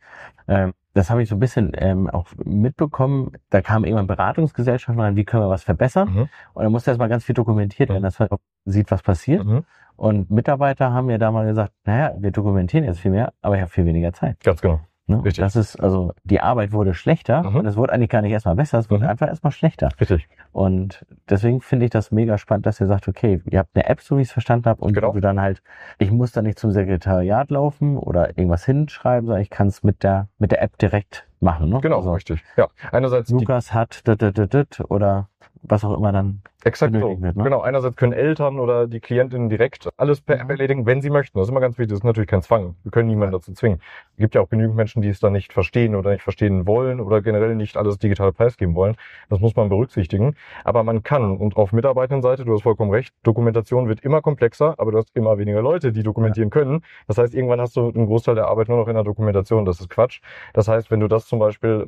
Ähm, 0.48 0.74
das 0.96 1.10
habe 1.10 1.22
ich 1.22 1.30
so 1.30 1.36
ein 1.36 1.40
bisschen 1.40 1.74
ähm, 1.76 2.10
auch 2.10 2.28
mitbekommen. 2.46 3.34
Da 3.50 3.62
kam 3.62 3.84
irgendwann 3.84 4.08
Beratungsgesellschaften 4.08 5.00
rein, 5.00 5.18
wie 5.18 5.26
können 5.26 5.44
wir 5.44 5.50
was 5.50 5.64
verbessern? 5.64 6.10
Mhm. 6.10 6.30
Und 6.54 6.64
dann 6.64 6.72
musste 6.72 6.90
erstmal 6.90 7.10
ganz 7.10 7.26
viel 7.26 7.36
dokumentiert 7.36 7.90
werden, 7.90 8.00
mhm. 8.00 8.06
dass 8.06 8.18
man 8.18 8.30
sieht, 8.64 8.90
was 8.92 9.04
passiert. 9.04 9.46
Mhm. 9.46 9.66
Und 9.98 10.32
Mitarbeiter 10.32 10.94
haben 10.94 11.08
mir 11.08 11.18
da 11.20 11.32
mal 11.32 11.46
gesagt, 11.46 11.74
naja, 11.84 12.14
wir 12.18 12.32
dokumentieren 12.32 12.86
jetzt 12.86 13.00
viel 13.00 13.12
mehr, 13.12 13.34
aber 13.42 13.56
ich 13.56 13.62
habe 13.62 13.72
viel 13.72 13.86
weniger 13.86 14.14
Zeit. 14.14 14.40
Ganz 14.42 14.62
genau. 14.62 14.80
Ne? 15.08 15.24
Richtig. 15.24 15.44
Das 15.44 15.56
ist, 15.56 15.80
also 15.80 16.14
die 16.24 16.42
Arbeit 16.42 16.72
wurde 16.72 16.96
schlechter 16.96 17.44
mhm. 17.44 17.58
und 17.58 17.66
es 17.68 17.78
wurde 17.78 17.94
eigentlich 17.94 18.10
gar 18.10 18.24
nicht 18.24 18.32
erstmal 18.32 18.56
besser, 18.56 18.80
es 18.80 18.90
wurde 18.90 19.04
mhm. 19.04 19.12
einfach 19.12 19.28
erstmal 19.28 19.52
schlechter. 19.52 19.90
Richtig. 20.00 20.28
Und 20.52 21.06
deswegen 21.30 21.62
finde 21.62 21.86
ich 21.86 21.92
das 21.92 22.12
mega 22.12 22.40
spannend, 22.40 22.66
dass 22.66 22.82
ihr 22.82 22.88
sagt, 22.88 23.08
okay, 23.08 23.42
ihr 23.46 23.60
habt 23.60 23.76
eine 23.76 23.88
App, 23.88 24.02
so 24.02 24.18
wie 24.18 24.22
ich 24.22 24.30
es 24.30 24.32
verstanden 24.32 24.66
habe, 24.66 24.84
und 24.84 24.94
genau. 24.94 25.14
du 25.14 25.20
dann 25.20 25.40
halt, 25.40 25.62
ich 26.00 26.10
muss 26.10 26.32
da 26.32 26.42
nicht 26.42 26.58
zum 26.58 26.72
Sekretariat 26.72 27.52
laufen 27.52 27.98
oder 27.98 28.30
irgendwas 28.30 28.66
hinschreiben, 28.66 29.28
sondern 29.28 29.44
ich 29.44 29.52
kann 29.52 29.68
es 29.68 29.84
mit 29.84 30.02
der 30.02 30.28
mit 30.40 30.52
der 30.52 30.64
App 30.64 30.78
direkt 30.80 31.28
machen. 31.40 31.70
Ne? 31.70 31.80
Genau, 31.82 31.98
also, 31.98 32.14
richtig. 32.14 32.44
Ja, 32.58 32.68
einerseits 32.92 33.30
Lukas 33.30 33.74
hat 33.74 34.08
dit, 34.08 34.22
dit, 34.22 34.54
dit, 34.54 34.82
oder 34.90 35.30
was 35.64 35.84
auch 35.84 35.98
immer 35.98 36.12
dann 36.12 36.42
Exakt 36.66 36.96
so. 36.96 37.22
Wird, 37.22 37.36
ne? 37.36 37.44
Genau. 37.44 37.62
Einerseits 37.62 37.96
können 37.96 38.12
Eltern 38.12 38.60
oder 38.60 38.88
die 38.88 39.00
Klientinnen 39.00 39.50
direkt 39.50 39.88
alles 39.98 40.20
per 40.20 40.38
App 40.38 40.46
mhm. 40.46 40.50
erledigen, 40.50 40.86
wenn 40.88 41.00
sie 41.00 41.12
möchten. 41.12 41.38
Das 41.38 41.48
ist 41.48 41.52
immer 41.52 41.60
ganz 41.60 41.78
wichtig. 41.78 41.90
Das 41.90 42.00
ist 42.00 42.04
natürlich 42.04 42.28
kein 42.28 42.42
Zwang. 42.42 42.76
Wir 42.82 42.92
können 42.92 43.08
niemanden 43.08 43.34
dazu 43.34 43.54
zwingen. 43.54 43.80
Es 44.14 44.18
gibt 44.18 44.34
ja 44.34 44.42
auch 44.42 44.50
genügend 44.50 44.76
Menschen, 44.76 45.04
die 45.04 45.10
es 45.10 45.20
dann 45.20 45.34
nicht 45.34 45.54
verstehen 45.54 45.94
oder 45.94 46.10
nicht 46.10 46.24
verstehen 46.24 46.66
wollen 46.66 47.00
oder 47.00 47.22
generell 47.22 47.56
nicht 47.56 47.78
alles 47.78 48.00
digital 48.00 48.34
preisgeben 48.34 48.74
wollen. 48.74 48.96
Das 49.30 49.40
muss 49.40 49.56
man 49.56 49.70
berücksichtigen. 49.70 50.36
Aber 50.64 50.84
man 50.84 51.04
kann. 51.04 51.38
Und 51.38 51.56
auf 51.56 51.72
Mitarbeitendenseite, 51.72 52.46
du 52.46 52.54
hast 52.54 52.64
vollkommen 52.64 52.90
recht, 52.90 53.14
Dokumentation 53.22 53.88
wird 53.88 54.00
immer 54.00 54.24
komplexer, 54.24 54.74
aber 54.80 54.92
du 54.92 54.98
hast 54.98 55.16
immer 55.16 55.38
weniger 55.38 55.62
Leute, 55.62 55.92
die 55.92 56.02
dokumentieren 56.02 56.50
können. 56.50 56.82
Das 57.08 57.20
heißt, 57.20 57.36
irgendwann 57.36 57.62
hast 57.62 57.76
du 57.76 57.90
einen 57.90 58.08
Großteil 58.08 58.34
der 58.34 58.48
Arbeit 58.48 58.70
nur 58.70 58.80
noch 58.80 58.88
in 58.88 58.96
der 58.96 59.04
Dokumentation. 59.04 59.66
Das 59.66 59.80
ist 59.80 59.90
Quatsch. 59.90 60.20
Das 60.54 60.68
heißt, 60.68 60.90
wenn 60.90 61.00
du 61.00 61.08
das 61.08 61.28
zum 61.28 61.38
Beispiel 61.38 61.86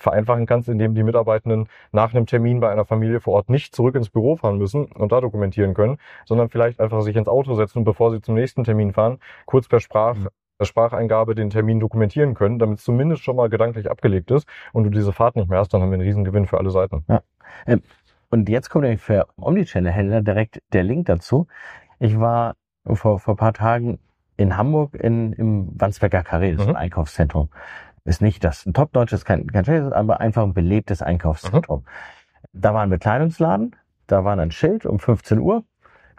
vereinfachen 0.00 0.46
kannst, 0.46 0.68
indem 0.68 0.94
die 0.94 1.02
Mitarbeitenden 1.02 1.68
nach 1.92 2.14
einem 2.14 2.26
Termin 2.26 2.60
bei 2.60 2.70
einer 2.70 2.84
Familie 2.84 3.20
vor 3.20 3.34
Ort 3.34 3.50
nicht 3.50 3.74
zurück 3.74 3.94
ins 3.94 4.10
Büro 4.10 4.36
fahren 4.36 4.58
müssen 4.58 4.86
und 4.86 5.12
da 5.12 5.20
dokumentieren 5.20 5.74
können, 5.74 5.98
sondern 6.24 6.48
vielleicht 6.48 6.80
einfach 6.80 7.02
sich 7.02 7.16
ins 7.16 7.28
Auto 7.28 7.54
setzen 7.54 7.78
und 7.78 7.84
bevor 7.84 8.10
sie 8.10 8.20
zum 8.20 8.34
nächsten 8.34 8.64
Termin 8.64 8.92
fahren, 8.92 9.18
kurz 9.46 9.68
per 9.68 9.80
Sprach 9.80 10.16
mhm. 10.16 10.28
Spracheingabe 10.60 11.34
den 11.34 11.50
Termin 11.50 11.78
dokumentieren 11.78 12.34
können, 12.34 12.58
damit 12.58 12.78
es 12.78 12.84
zumindest 12.84 13.22
schon 13.22 13.36
mal 13.36 13.48
gedanklich 13.48 13.90
abgelegt 13.90 14.30
ist 14.30 14.46
und 14.72 14.84
du 14.84 14.90
diese 14.90 15.12
Fahrt 15.12 15.36
nicht 15.36 15.48
mehr 15.48 15.60
hast, 15.60 15.72
dann 15.72 15.82
haben 15.82 15.90
wir 15.90 15.94
einen 15.94 16.06
Riesengewinn 16.06 16.46
für 16.46 16.58
alle 16.58 16.70
Seiten. 16.70 17.04
Ja. 17.08 17.22
Ähm, 17.66 17.82
und 18.30 18.48
jetzt 18.48 18.68
kommt 18.68 18.82
nämlich 18.82 19.00
für 19.00 19.26
Omnichannel-Händler 19.36 20.22
direkt 20.22 20.60
der 20.72 20.82
Link 20.82 21.06
dazu. 21.06 21.46
Ich 21.98 22.18
war 22.18 22.56
vor, 22.84 23.20
vor 23.20 23.36
paar 23.36 23.52
Tagen 23.52 24.00
in 24.36 24.56
Hamburg 24.56 24.94
in, 24.94 25.32
im 25.32 25.80
Wandsbecker 25.80 26.20
Carré, 26.20 26.52
das 26.52 26.62
ist 26.62 26.66
ein 26.66 26.72
mhm. 26.72 26.76
Einkaufszentrum 26.76 27.48
ist 28.04 28.22
nicht 28.22 28.44
das 28.44 28.66
ein 28.66 28.74
top 28.74 28.92
deutsches, 28.92 29.24
kein, 29.24 29.46
kein 29.46 29.64
schlechtes, 29.64 29.92
aber 29.92 30.20
einfach 30.20 30.42
ein 30.42 30.54
belebtes 30.54 31.02
Einkaufszentrum. 31.02 31.80
Mhm. 31.80 31.84
Da 32.52 32.74
war 32.74 32.82
ein 32.82 32.90
Bekleidungsladen, 32.90 33.76
da 34.06 34.24
war 34.24 34.36
ein 34.38 34.50
Schild 34.50 34.86
um 34.86 34.98
15 34.98 35.38
Uhr, 35.38 35.64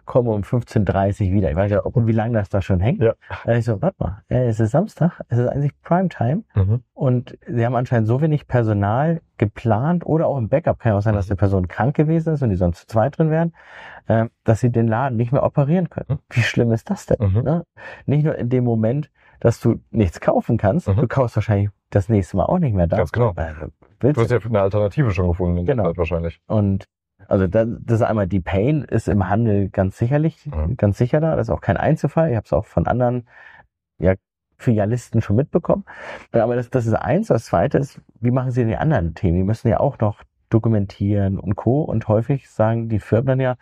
komme 0.09 0.31
um 0.31 0.41
15.30 0.41 1.27
Uhr 1.27 1.33
wieder. 1.33 1.51
Ich 1.51 1.55
weiß 1.55 1.71
ja, 1.71 1.85
ob 1.85 1.95
und 1.95 2.07
wie 2.07 2.13
lange 2.13 2.33
das 2.33 2.49
da 2.49 2.63
schon 2.63 2.79
hängt. 2.79 3.01
Ja. 3.01 3.13
Da 3.45 3.53
ich 3.53 3.65
so, 3.65 3.79
warte 3.79 3.95
mal, 3.99 4.23
es 4.27 4.59
ist 4.59 4.71
Samstag, 4.71 5.21
es 5.29 5.37
ist 5.37 5.47
eigentlich 5.47 5.79
Primetime 5.83 6.43
mhm. 6.55 6.83
und 6.93 7.37
sie 7.47 7.63
haben 7.63 7.75
anscheinend 7.75 8.07
so 8.07 8.19
wenig 8.19 8.47
Personal 8.47 9.21
geplant 9.37 10.05
oder 10.05 10.27
auch 10.27 10.37
im 10.39 10.49
Backup, 10.49 10.79
kann 10.79 10.93
ja 10.93 10.97
auch 10.97 11.01
sein, 11.03 11.13
dass 11.13 11.27
die 11.27 11.35
Person 11.35 11.67
krank 11.67 11.95
gewesen 11.95 12.33
ist 12.33 12.41
und 12.41 12.49
die 12.49 12.55
sonst 12.55 12.79
zu 12.81 12.87
zweit 12.87 13.19
drin 13.19 13.29
wären, 13.29 13.53
äh, 14.07 14.25
dass 14.43 14.61
sie 14.61 14.71
den 14.71 14.87
Laden 14.87 15.15
nicht 15.15 15.31
mehr 15.31 15.43
operieren 15.43 15.91
können. 15.91 16.07
Mhm. 16.09 16.19
Wie 16.31 16.41
schlimm 16.41 16.71
ist 16.71 16.89
das 16.89 17.05
denn? 17.05 17.17
Mhm. 17.19 17.43
Ne? 17.43 17.63
Nicht 18.07 18.25
nur 18.25 18.35
in 18.35 18.49
dem 18.49 18.63
Moment, 18.63 19.11
dass 19.39 19.59
du 19.59 19.79
nichts 19.91 20.19
kaufen 20.19 20.57
kannst, 20.57 20.87
mhm. 20.87 20.97
du 20.97 21.07
kaufst 21.07 21.35
wahrscheinlich 21.35 21.69
das 21.89 22.09
nächste 22.09 22.37
Mal 22.37 22.45
auch 22.45 22.59
nicht 22.59 22.73
mehr 22.73 22.87
da. 22.87 22.97
Ganz 22.97 23.11
genau. 23.11 23.33
Willst 23.99 24.17
du 24.17 24.21
hast 24.21 24.31
ja 24.31 24.39
eine 24.39 24.61
Alternative 24.61 25.11
schon 25.11 25.27
gefunden 25.27 25.57
in 25.57 25.65
genau. 25.65 25.95
wahrscheinlich. 25.95 26.39
Und 26.47 26.85
also 27.27 27.47
das, 27.47 27.67
das 27.81 28.01
ist 28.01 28.05
einmal 28.05 28.27
die 28.27 28.39
Pain 28.39 28.83
ist 28.83 29.07
im 29.07 29.29
Handel 29.29 29.69
ganz 29.69 29.97
sicherlich, 29.97 30.45
mhm. 30.45 30.77
ganz 30.77 30.97
sicher 30.97 31.19
da. 31.19 31.35
Das 31.35 31.47
ist 31.47 31.51
auch 31.51 31.61
kein 31.61 31.77
Einzelfall. 31.77 32.29
Ich 32.29 32.35
habe 32.35 32.45
es 32.45 32.53
auch 32.53 32.65
von 32.65 32.87
anderen 32.87 33.27
ja, 33.99 34.15
Filialisten 34.57 35.21
schon 35.21 35.35
mitbekommen. 35.35 35.85
Aber 36.31 36.55
das, 36.55 36.69
das 36.69 36.85
ist 36.85 36.93
eins. 36.93 37.27
Das 37.27 37.45
zweite 37.45 37.77
ist, 37.77 38.01
wie 38.19 38.31
machen 38.31 38.51
sie 38.51 38.65
die 38.65 38.77
anderen 38.77 39.15
Themen? 39.15 39.37
Die 39.37 39.43
müssen 39.43 39.67
ja 39.67 39.79
auch 39.79 39.99
noch 39.99 40.23
dokumentieren 40.49 41.39
und 41.39 41.55
Co. 41.55 41.81
Und 41.81 42.07
häufig 42.07 42.49
sagen 42.49 42.89
die 42.89 42.99
Firmen 42.99 43.27
dann 43.27 43.39
ja, 43.39 43.55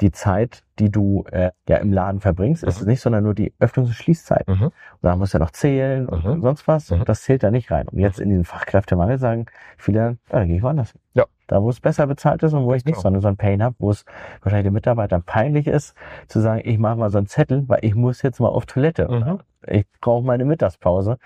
die 0.00 0.10
Zeit, 0.12 0.62
die 0.78 0.90
du 0.90 1.24
äh, 1.30 1.50
ja 1.68 1.76
im 1.76 1.92
Laden 1.92 2.20
verbringst, 2.20 2.62
ist 2.64 2.76
Mhm. 2.76 2.80
es 2.82 2.86
nicht, 2.86 3.00
sondern 3.00 3.24
nur 3.24 3.34
die 3.34 3.52
Öffnungs- 3.60 3.88
und 3.88 3.94
Schließzeit. 3.94 4.48
Mhm. 4.48 4.62
Und 4.64 4.72
da 5.02 5.14
musst 5.16 5.34
du 5.34 5.38
ja 5.38 5.44
noch 5.44 5.50
zählen 5.50 6.08
und 6.08 6.24
Mhm. 6.24 6.40
sonst 6.42 6.66
was. 6.66 6.90
Mhm. 6.90 7.04
Das 7.04 7.22
zählt 7.22 7.42
da 7.42 7.50
nicht 7.50 7.70
rein. 7.70 7.86
Und 7.88 7.98
jetzt 7.98 8.18
in 8.18 8.30
diesen 8.30 8.44
Fachkräftemangel 8.44 9.18
sagen 9.18 9.46
viele, 9.76 9.98
ja, 10.00 10.14
da 10.28 10.44
gehe 10.44 10.56
ich 10.56 10.62
woanders 10.62 10.92
hin. 10.92 11.00
Ja. 11.14 11.26
Da, 11.48 11.62
wo 11.62 11.68
es 11.68 11.80
besser 11.80 12.06
bezahlt 12.06 12.42
ist 12.42 12.52
und 12.52 12.64
wo 12.64 12.72
ich 12.74 12.84
nicht 12.84 13.02
genau. 13.02 13.20
so, 13.20 13.28
ein 13.28 13.36
Pain 13.36 13.62
habe, 13.62 13.74
wo 13.78 13.90
es 13.90 14.04
wahrscheinlich 14.40 14.66
den 14.66 14.72
Mitarbeitern 14.74 15.22
peinlich 15.22 15.66
ist, 15.66 15.94
zu 16.28 16.40
sagen, 16.40 16.62
ich 16.64 16.78
mache 16.78 16.96
mal 16.96 17.10
so 17.10 17.18
einen 17.18 17.26
Zettel, 17.26 17.68
weil 17.68 17.80
ich 17.82 17.94
muss 17.94 18.22
jetzt 18.22 18.38
mal 18.40 18.48
auf 18.48 18.66
Toilette. 18.66 19.08
Mhm. 19.08 19.40
Ich 19.66 19.84
brauche 20.00 20.24
meine 20.24 20.44
Mittagspause. 20.44 21.18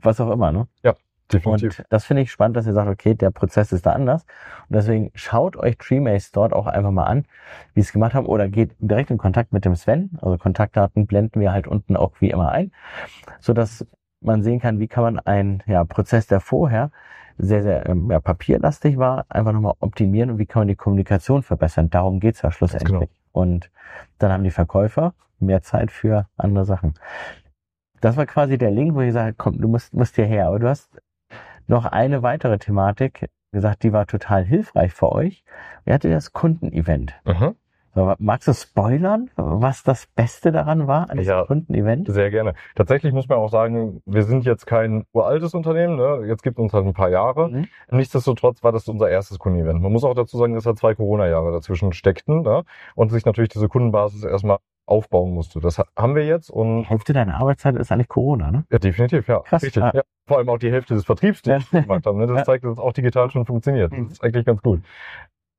Was 0.00 0.20
auch 0.20 0.30
immer, 0.30 0.52
ne? 0.52 0.68
Definitiv. 1.34 1.78
Und 1.78 1.86
das 1.90 2.04
finde 2.04 2.22
ich 2.22 2.30
spannend, 2.30 2.56
dass 2.56 2.66
ihr 2.66 2.72
sagt, 2.72 2.88
okay, 2.88 3.14
der 3.14 3.30
Prozess 3.30 3.72
ist 3.72 3.86
da 3.86 3.92
anders. 3.92 4.24
Und 4.68 4.76
deswegen 4.76 5.10
schaut 5.14 5.56
euch 5.56 5.76
Treemace 5.78 6.32
dort 6.32 6.52
auch 6.52 6.66
einfach 6.66 6.90
mal 6.90 7.04
an, 7.04 7.24
wie 7.74 7.80
es 7.80 7.92
gemacht 7.92 8.14
haben, 8.14 8.26
oder 8.26 8.48
geht 8.48 8.70
direkt 8.78 9.10
in 9.10 9.18
Kontakt 9.18 9.52
mit 9.52 9.64
dem 9.64 9.74
Sven. 9.74 10.18
Also 10.20 10.38
Kontaktdaten 10.38 11.06
blenden 11.06 11.40
wir 11.40 11.52
halt 11.52 11.66
unten 11.66 11.96
auch 11.96 12.12
wie 12.20 12.30
immer 12.30 12.50
ein, 12.52 12.72
so 13.40 13.52
dass 13.52 13.86
man 14.20 14.42
sehen 14.42 14.60
kann, 14.60 14.78
wie 14.78 14.88
kann 14.88 15.04
man 15.04 15.18
einen 15.18 15.62
ja, 15.66 15.84
Prozess, 15.84 16.26
der 16.26 16.40
vorher 16.40 16.90
sehr, 17.36 17.62
sehr 17.62 17.86
ähm, 17.86 18.10
ja, 18.10 18.20
papierlastig 18.20 18.96
war, 18.96 19.26
einfach 19.28 19.52
nochmal 19.52 19.74
optimieren 19.80 20.30
und 20.30 20.38
wie 20.38 20.46
kann 20.46 20.60
man 20.60 20.68
die 20.68 20.76
Kommunikation 20.76 21.42
verbessern. 21.42 21.90
Darum 21.90 22.20
geht's 22.20 22.42
ja 22.42 22.50
schlussendlich. 22.50 22.92
genau. 22.92 23.08
Und 23.32 23.70
dann 24.18 24.32
haben 24.32 24.44
die 24.44 24.50
Verkäufer 24.50 25.14
mehr 25.40 25.62
Zeit 25.62 25.90
für 25.90 26.28
andere 26.36 26.64
Sachen. 26.64 26.94
Das 28.00 28.16
war 28.16 28.26
quasi 28.26 28.58
der 28.58 28.70
Link, 28.70 28.94
wo 28.94 29.00
ich 29.00 29.08
gesagt 29.08 29.24
habe, 29.24 29.34
komm, 29.36 29.60
du 29.60 29.68
musst, 29.68 29.94
musst 29.94 30.14
hierher. 30.14 30.48
Aber 30.48 30.58
du 30.58 30.68
hast 30.68 31.00
noch 31.66 31.84
eine 31.84 32.22
weitere 32.22 32.58
Thematik 32.58 33.28
gesagt, 33.52 33.82
die 33.82 33.92
war 33.92 34.06
total 34.06 34.44
hilfreich 34.44 34.92
für 34.92 35.12
euch. 35.12 35.44
Ihr 35.86 35.94
hattet 35.94 36.12
das 36.12 36.32
Kundenevent. 36.32 37.14
Mhm. 37.24 37.54
So, 37.94 38.12
magst 38.18 38.48
du 38.48 38.52
spoilern, 38.52 39.30
was 39.36 39.84
das 39.84 40.08
Beste 40.08 40.50
daran 40.50 40.88
war 40.88 41.10
an 41.10 41.16
diesem 41.16 41.30
Ja. 41.36 41.44
Kundenevent? 41.44 42.08
Sehr 42.10 42.28
gerne. 42.32 42.54
Tatsächlich 42.74 43.12
muss 43.12 43.28
man 43.28 43.38
auch 43.38 43.50
sagen, 43.50 44.02
wir 44.04 44.24
sind 44.24 44.44
jetzt 44.44 44.66
kein 44.66 45.04
uraltes 45.12 45.54
Unternehmen, 45.54 45.94
ne? 45.94 46.26
jetzt 46.26 46.42
gibt 46.42 46.58
es 46.58 46.62
uns 46.62 46.72
halt 46.72 46.86
ein 46.86 46.92
paar 46.92 47.10
Jahre. 47.10 47.50
Mhm. 47.50 47.68
Nichtsdestotrotz 47.92 48.64
war 48.64 48.72
das 48.72 48.88
unser 48.88 49.08
erstes 49.08 49.38
Kundenevent. 49.38 49.80
Man 49.80 49.92
muss 49.92 50.02
auch 50.02 50.14
dazu 50.14 50.36
sagen, 50.36 50.54
dass 50.54 50.64
da 50.64 50.74
zwei 50.74 50.96
Corona-Jahre 50.96 51.52
dazwischen 51.52 51.92
steckten 51.92 52.42
ne? 52.42 52.64
und 52.96 53.10
sich 53.12 53.24
natürlich 53.24 53.50
diese 53.50 53.68
Kundenbasis 53.68 54.24
erstmal 54.24 54.58
aufbauen 54.86 55.32
musste. 55.32 55.60
Das 55.60 55.78
ha- 55.78 55.86
haben 55.96 56.14
wir 56.14 56.26
jetzt 56.26 56.50
und 56.50 56.82
Die 56.82 56.88
Hälfte 56.88 57.12
deiner 57.12 57.36
Arbeitszeit 57.36 57.76
ist 57.76 57.90
eigentlich 57.92 58.08
Corona, 58.08 58.50
ne? 58.50 58.64
ja, 58.70 58.78
definitiv, 58.78 59.26
ja. 59.28 59.40
Krass, 59.40 59.62
Richtig. 59.62 59.82
ja. 59.82 59.92
Ja. 59.94 60.02
Vor 60.26 60.38
allem 60.38 60.48
auch 60.48 60.58
die 60.58 60.70
Hälfte 60.70 60.94
des 60.94 61.04
Vertriebs, 61.04 61.42
die 61.42 61.50
Ja. 61.50 61.58
wir 61.70 61.82
gemacht 61.82 62.06
haben. 62.06 62.18
Ne? 62.18 62.26
Das 62.26 62.38
Ja. 62.38 62.44
zeigt, 62.44 62.64
dass 62.64 62.72
es 62.72 62.78
auch 62.78 62.92
digital 62.92 63.30
schon 63.30 63.46
funktioniert. 63.46 63.92
Mhm. 63.92 64.04
Das 64.04 64.12
ist 64.14 64.24
eigentlich 64.24 64.44
ganz 64.46 64.62
gut. 64.62 64.82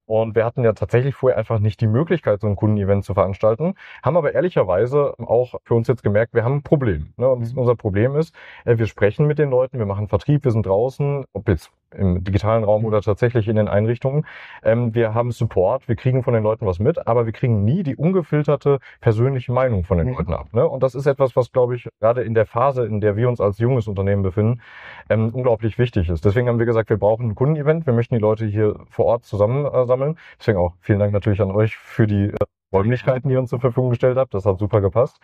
Und 0.07 0.35
wir 0.35 0.45
hatten 0.45 0.63
ja 0.63 0.73
tatsächlich 0.73 1.15
vorher 1.15 1.39
einfach 1.39 1.57
nicht 1.57 1.81
die 1.81 1.87
Möglichkeit, 1.87 2.39
so 2.39 2.45
ein 2.47 2.55
Kundenevent 2.55 3.03
zu 3.05 3.15
veranstalten, 3.15 3.73
haben 4.03 4.15
aber 4.17 4.35
ehrlicherweise 4.35 5.15
auch 5.17 5.55
für 5.63 5.73
uns 5.73 5.87
jetzt 5.87 6.03
gemerkt, 6.03 6.35
wir 6.35 6.43
haben 6.43 6.57
ein 6.57 6.61
Problem. 6.61 7.13
Ne? 7.17 7.27
Und 7.27 7.51
Mhm. 7.51 7.57
unser 7.57 7.75
Problem 7.75 8.15
ist, 8.15 8.35
äh, 8.65 8.77
wir 8.77 8.85
sprechen 8.85 9.25
mit 9.25 9.39
den 9.39 9.49
Leuten, 9.49 9.79
wir 9.79 9.87
machen 9.87 10.07
Vertrieb, 10.07 10.43
wir 10.43 10.51
sind 10.51 10.67
draußen, 10.67 11.25
ob 11.33 11.47
jetzt 11.49 11.71
im 11.93 12.23
digitalen 12.23 12.63
Raum 12.63 12.81
Mhm. 12.81 12.87
oder 12.87 13.01
tatsächlich 13.01 13.47
in 13.47 13.55
den 13.55 13.67
Einrichtungen. 13.67 14.25
Ähm, 14.63 14.93
wir 14.95 15.13
haben 15.13 15.31
Support, 15.31 15.87
wir 15.87 15.95
kriegen 15.95 16.23
von 16.23 16.33
den 16.33 16.43
Leuten 16.43 16.65
was 16.65 16.79
mit, 16.79 17.07
aber 17.07 17.25
wir 17.25 17.33
kriegen 17.33 17.63
nie 17.63 17.83
die 17.83 17.95
ungefilterte 17.95 18.79
persönliche 19.01 19.51
Meinung 19.51 19.83
von 19.83 19.97
den 19.97 20.07
Mhm. 20.07 20.13
Leuten 20.13 20.33
ab. 20.33 20.47
Ne? 20.53 20.67
Und 20.67 20.83
das 20.83 20.95
ist 20.95 21.05
etwas, 21.05 21.35
was, 21.35 21.51
glaube 21.51 21.75
ich, 21.75 21.87
gerade 21.99 22.23
in 22.23 22.33
der 22.33 22.45
Phase, 22.45 22.85
in 22.85 23.01
der 23.01 23.15
wir 23.15 23.29
uns 23.29 23.39
als 23.39 23.59
junges 23.59 23.87
Unternehmen 23.87 24.23
befinden, 24.23 24.61
ähm, 25.09 25.29
unglaublich 25.33 25.77
wichtig 25.77 26.09
ist. 26.09 26.25
Deswegen 26.25 26.47
haben 26.49 26.59
wir 26.59 26.65
gesagt, 26.65 26.89
wir 26.89 26.97
brauchen 26.97 27.29
ein 27.29 27.35
Kundenevent, 27.35 27.85
wir 27.85 27.93
möchten 27.93 28.15
die 28.15 28.21
Leute 28.21 28.45
hier 28.45 28.75
vor 28.89 29.05
Ort 29.05 29.23
zusammensammeln. 29.23 29.65
Äh, 29.73 29.85
sammeln. 29.85 30.17
Deswegen 30.39 30.57
auch 30.57 30.73
vielen 30.79 30.99
Dank 30.99 31.13
natürlich 31.13 31.41
an 31.41 31.51
euch 31.51 31.77
für 31.77 32.07
die 32.07 32.25
äh, 32.29 32.35
Räumlichkeiten, 32.73 33.29
die 33.29 33.33
ihr 33.35 33.39
uns 33.39 33.49
zur 33.49 33.59
Verfügung 33.59 33.91
gestellt 33.91 34.17
habt. 34.17 34.33
Das 34.33 34.45
hat 34.45 34.57
super 34.59 34.81
gepasst. 34.81 35.17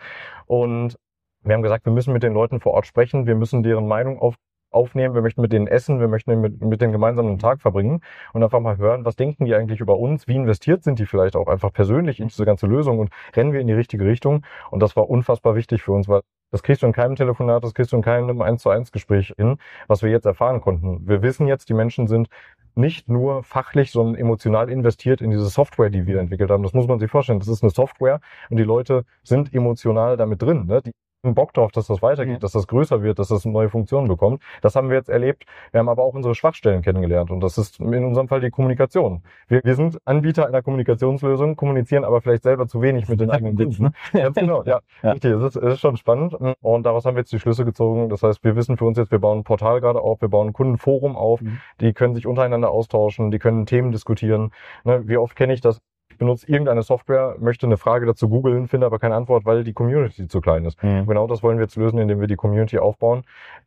Und 0.46 0.96
wir 1.42 1.54
haben 1.54 1.62
gesagt, 1.62 1.84
wir 1.84 1.92
müssen 1.92 2.12
mit 2.12 2.22
den 2.22 2.32
Leuten 2.32 2.60
vor 2.60 2.72
Ort 2.74 2.86
sprechen, 2.86 3.26
wir 3.26 3.34
müssen 3.34 3.62
deren 3.62 3.88
Meinung 3.88 4.18
auf, 4.20 4.36
aufnehmen, 4.72 5.14
wir 5.14 5.22
möchten 5.22 5.40
mit 5.40 5.52
denen 5.52 5.66
essen, 5.66 6.00
wir 6.00 6.08
möchten 6.08 6.40
mit, 6.40 6.60
mit 6.60 6.80
denen 6.80 6.92
gemeinsam 6.92 7.26
einen 7.26 7.38
Tag 7.38 7.60
verbringen 7.60 8.00
und 8.32 8.42
einfach 8.42 8.60
mal 8.60 8.78
hören, 8.78 9.04
was 9.04 9.16
denken 9.16 9.44
die 9.44 9.54
eigentlich 9.54 9.80
über 9.80 9.98
uns, 9.98 10.26
wie 10.26 10.36
investiert 10.36 10.82
sind 10.82 10.98
die 10.98 11.06
vielleicht 11.06 11.36
auch 11.36 11.48
einfach 11.48 11.72
persönlich 11.72 12.20
in 12.20 12.28
diese 12.28 12.44
ganze 12.44 12.66
Lösung 12.66 12.98
und 12.98 13.10
rennen 13.34 13.52
wir 13.52 13.60
in 13.60 13.66
die 13.66 13.72
richtige 13.72 14.04
Richtung. 14.04 14.44
Und 14.70 14.80
das 14.80 14.96
war 14.96 15.08
unfassbar 15.08 15.54
wichtig 15.54 15.82
für 15.82 15.92
uns, 15.92 16.08
weil 16.08 16.22
das 16.50 16.62
kriegst 16.62 16.82
du 16.82 16.86
in 16.86 16.92
keinem 16.92 17.16
Telefonat, 17.16 17.64
das 17.64 17.72
kriegst 17.72 17.92
du 17.92 17.96
in 17.96 18.02
keinem 18.02 18.42
1 18.42 18.60
zu 18.62 18.68
1 18.68 18.92
Gespräch 18.92 19.32
hin, 19.36 19.56
was 19.88 20.02
wir 20.02 20.10
jetzt 20.10 20.26
erfahren 20.26 20.60
konnten. 20.60 21.08
Wir 21.08 21.22
wissen 21.22 21.46
jetzt, 21.46 21.70
die 21.70 21.74
Menschen 21.74 22.06
sind 22.06 22.28
nicht 22.74 23.08
nur 23.08 23.42
fachlich, 23.42 23.90
sondern 23.90 24.16
emotional 24.16 24.70
investiert 24.70 25.20
in 25.20 25.30
diese 25.30 25.48
Software, 25.48 25.90
die 25.90 26.06
wir 26.06 26.18
entwickelt 26.20 26.50
haben. 26.50 26.62
Das 26.62 26.74
muss 26.74 26.86
man 26.86 26.98
sich 26.98 27.10
vorstellen. 27.10 27.38
Das 27.38 27.48
ist 27.48 27.62
eine 27.62 27.70
Software 27.70 28.20
und 28.50 28.58
die 28.58 28.64
Leute 28.64 29.04
sind 29.22 29.54
emotional 29.54 30.16
damit 30.16 30.42
drin. 30.42 30.66
Ne? 30.66 30.82
Die 30.82 30.92
Bock 31.22 31.54
drauf, 31.54 31.70
dass 31.70 31.86
das 31.86 32.02
weitergeht, 32.02 32.34
Ja. 32.34 32.38
dass 32.40 32.52
das 32.52 32.66
größer 32.66 33.02
wird, 33.02 33.18
dass 33.20 33.28
das 33.28 33.44
neue 33.44 33.68
Funktionen 33.68 34.08
bekommt. 34.08 34.42
Das 34.60 34.74
haben 34.74 34.88
wir 34.88 34.96
jetzt 34.96 35.08
erlebt. 35.08 35.44
Wir 35.70 35.78
haben 35.78 35.88
aber 35.88 36.02
auch 36.02 36.14
unsere 36.14 36.34
Schwachstellen 36.34 36.82
kennengelernt 36.82 37.30
und 37.30 37.40
das 37.40 37.58
ist 37.58 37.78
in 37.78 38.04
unserem 38.04 38.26
Fall 38.26 38.40
die 38.40 38.50
Kommunikation. 38.50 39.22
Wir, 39.46 39.60
wir 39.62 39.74
sind 39.76 39.98
Anbieter 40.04 40.46
einer 40.48 40.62
Kommunikationslösung, 40.62 41.54
kommunizieren 41.54 42.04
aber 42.04 42.20
vielleicht 42.20 42.42
selber 42.42 42.66
zu 42.66 42.82
wenig 42.82 43.08
mit 43.08 43.20
den 43.20 43.30
eigenen 43.30 43.56
Witz, 43.56 43.76
Kunden. 43.76 43.94
Ganz 44.12 44.34
genau, 44.36 44.64
ja. 44.64 44.80
Ja. 45.02 45.12
Richtig, 45.12 45.32
es 45.32 45.42
ist, 45.42 45.56
es 45.56 45.74
ist 45.74 45.80
schon 45.80 45.96
spannend. 45.96 46.34
Und 46.60 46.86
daraus 46.86 47.04
haben 47.04 47.14
wir 47.14 47.20
jetzt 47.20 47.32
die 47.32 47.38
Schlüsse 47.38 47.64
gezogen. 47.64 48.08
Das 48.08 48.22
heißt, 48.22 48.42
wir 48.44 48.56
wissen 48.56 48.76
für 48.76 48.84
uns 48.84 48.98
jetzt, 48.98 49.10
wir 49.12 49.18
bauen 49.20 49.38
ein 49.40 49.44
Portal 49.44 49.80
gerade 49.80 50.00
auf, 50.00 50.20
wir 50.20 50.28
bauen 50.28 50.48
ein 50.48 50.52
Kundenforum 50.52 51.16
auf, 51.16 51.40
Mhm. 51.40 51.58
die 51.80 51.92
können 51.92 52.14
sich 52.14 52.26
untereinander 52.26 52.70
austauschen, 52.70 53.30
die 53.30 53.38
können 53.38 53.66
Themen 53.66 53.90
diskutieren. 53.92 54.50
Ne, 54.84 55.02
wie 55.06 55.16
oft 55.16 55.34
kenne 55.36 55.52
ich 55.54 55.60
das? 55.60 55.80
Ich 56.22 56.24
benutze 56.24 56.46
irgendeine 56.46 56.82
Software, 56.82 57.34
möchte 57.40 57.66
eine 57.66 57.76
Frage 57.76 58.06
dazu 58.06 58.28
googeln, 58.28 58.68
finde 58.68 58.86
aber 58.86 59.00
keine 59.00 59.16
Antwort, 59.16 59.44
weil 59.44 59.64
die 59.64 59.72
Community 59.72 60.28
zu 60.28 60.40
klein 60.40 60.64
ist. 60.64 60.80
Mhm. 60.80 61.04
Genau 61.06 61.26
das 61.26 61.42
wollen 61.42 61.58
wir 61.58 61.64
jetzt 61.64 61.74
lösen, 61.74 61.98
indem 61.98 62.20
wir 62.20 62.28
die 62.28 62.36
Community 62.36 62.78
aufbauen 62.78 63.24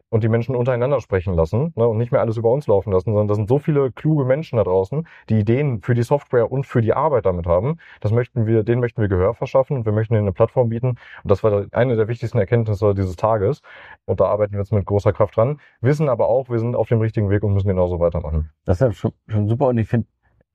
und 0.08 0.24
die 0.24 0.30
Menschen 0.30 0.56
untereinander 0.56 1.02
sprechen 1.02 1.34
lassen 1.34 1.74
ne, 1.76 1.86
und 1.86 1.98
nicht 1.98 2.14
mehr 2.14 2.22
alles 2.22 2.38
über 2.38 2.50
uns 2.50 2.66
laufen 2.68 2.94
lassen, 2.94 3.12
sondern 3.12 3.28
das 3.28 3.36
sind 3.36 3.50
so 3.50 3.60
viele 3.60 3.92
kluge 3.92 4.24
Menschen 4.24 4.56
da 4.56 4.64
draußen, 4.64 5.06
die 5.28 5.38
Ideen 5.38 5.82
für 5.82 5.96
die 5.96 6.04
Software 6.04 6.50
und 6.50 6.66
für 6.66 6.80
die 6.80 6.94
Arbeit 6.94 7.26
damit 7.26 7.46
haben. 7.46 7.80
Das 8.00 8.14
möchten 8.14 8.46
wir, 8.46 8.64
denen 8.64 8.80
möchten 8.80 9.02
wir 9.02 9.10
Gehör 9.10 9.34
verschaffen 9.34 9.76
und 9.76 9.86
wir 9.86 9.92
möchten 9.92 10.14
ihnen 10.14 10.24
eine 10.24 10.32
Plattform 10.32 10.70
bieten. 10.70 10.92
Und 10.92 10.98
das 11.24 11.44
war 11.44 11.66
eine 11.74 11.98
der 11.98 12.08
wichtigsten 12.08 12.38
Erkenntnisse 12.38 12.94
dieses 12.96 13.18
Tages. 13.18 13.62
Und 14.06 14.22
da 14.22 14.28
arbeiten 14.28 14.54
wir 14.54 14.60
jetzt 14.60 14.72
mit 14.72 14.86
großer 14.86 15.12
Kraft 15.12 15.36
dran, 15.36 15.60
wissen 15.82 16.08
aber 16.08 16.30
auch, 16.30 16.48
wir 16.48 16.60
sind 16.60 16.78
auf 16.78 16.88
dem 16.88 17.02
richtigen 17.02 17.30
Weg 17.30 17.44
und 17.44 17.54
müssen 17.54 17.68
genauso 17.68 18.00
weitermachen. 18.00 18.52
Das 18.64 18.78
ist 18.78 18.82
ja 18.82 18.92
schon, 18.94 19.12
schon 19.28 19.50
super 19.50 19.68
und 19.68 19.78
ich 19.78 19.90
finde, 19.90 20.08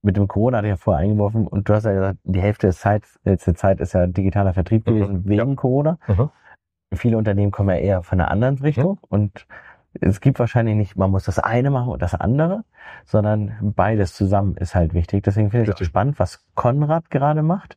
mit 0.02 0.16
dem 0.16 0.28
Corona 0.28 0.58
hatte 0.58 0.68
ich 0.68 0.72
ja 0.72 0.76
vorher 0.76 1.02
eingeworfen 1.04 1.46
und 1.46 1.68
du 1.68 1.74
hast 1.74 1.84
ja 1.84 1.92
gesagt, 1.92 2.18
die 2.24 2.40
Hälfte 2.40 2.66
des 2.68 2.80
Zeit, 2.80 3.04
letzte 3.24 3.54
Zeit 3.54 3.80
ist 3.80 3.92
ja 3.92 4.06
digitaler 4.06 4.54
Vertrieb 4.54 4.86
Mhm, 4.86 4.94
gewesen 4.94 5.28
wegen 5.28 5.56
Corona. 5.56 5.98
Mhm. 6.08 6.30
Viele 6.94 7.18
Unternehmen 7.18 7.52
kommen 7.52 7.68
ja 7.70 7.76
eher 7.76 8.02
von 8.02 8.20
einer 8.20 8.30
anderen 8.30 8.58
Richtung 8.58 8.98
und 9.08 9.46
es 10.00 10.20
gibt 10.20 10.38
wahrscheinlich 10.38 10.76
nicht, 10.76 10.96
man 10.96 11.10
muss 11.10 11.24
das 11.24 11.38
eine 11.38 11.70
machen 11.70 11.88
und 11.90 12.00
das 12.00 12.14
andere, 12.14 12.64
sondern 13.04 13.56
beides 13.60 14.14
zusammen 14.14 14.56
ist 14.56 14.74
halt 14.74 14.94
wichtig. 14.94 15.24
Deswegen 15.24 15.50
finde 15.50 15.70
ich 15.72 15.80
es 15.80 15.86
spannend, 15.86 16.18
was 16.18 16.44
Konrad 16.54 17.10
gerade 17.10 17.42
macht. 17.42 17.76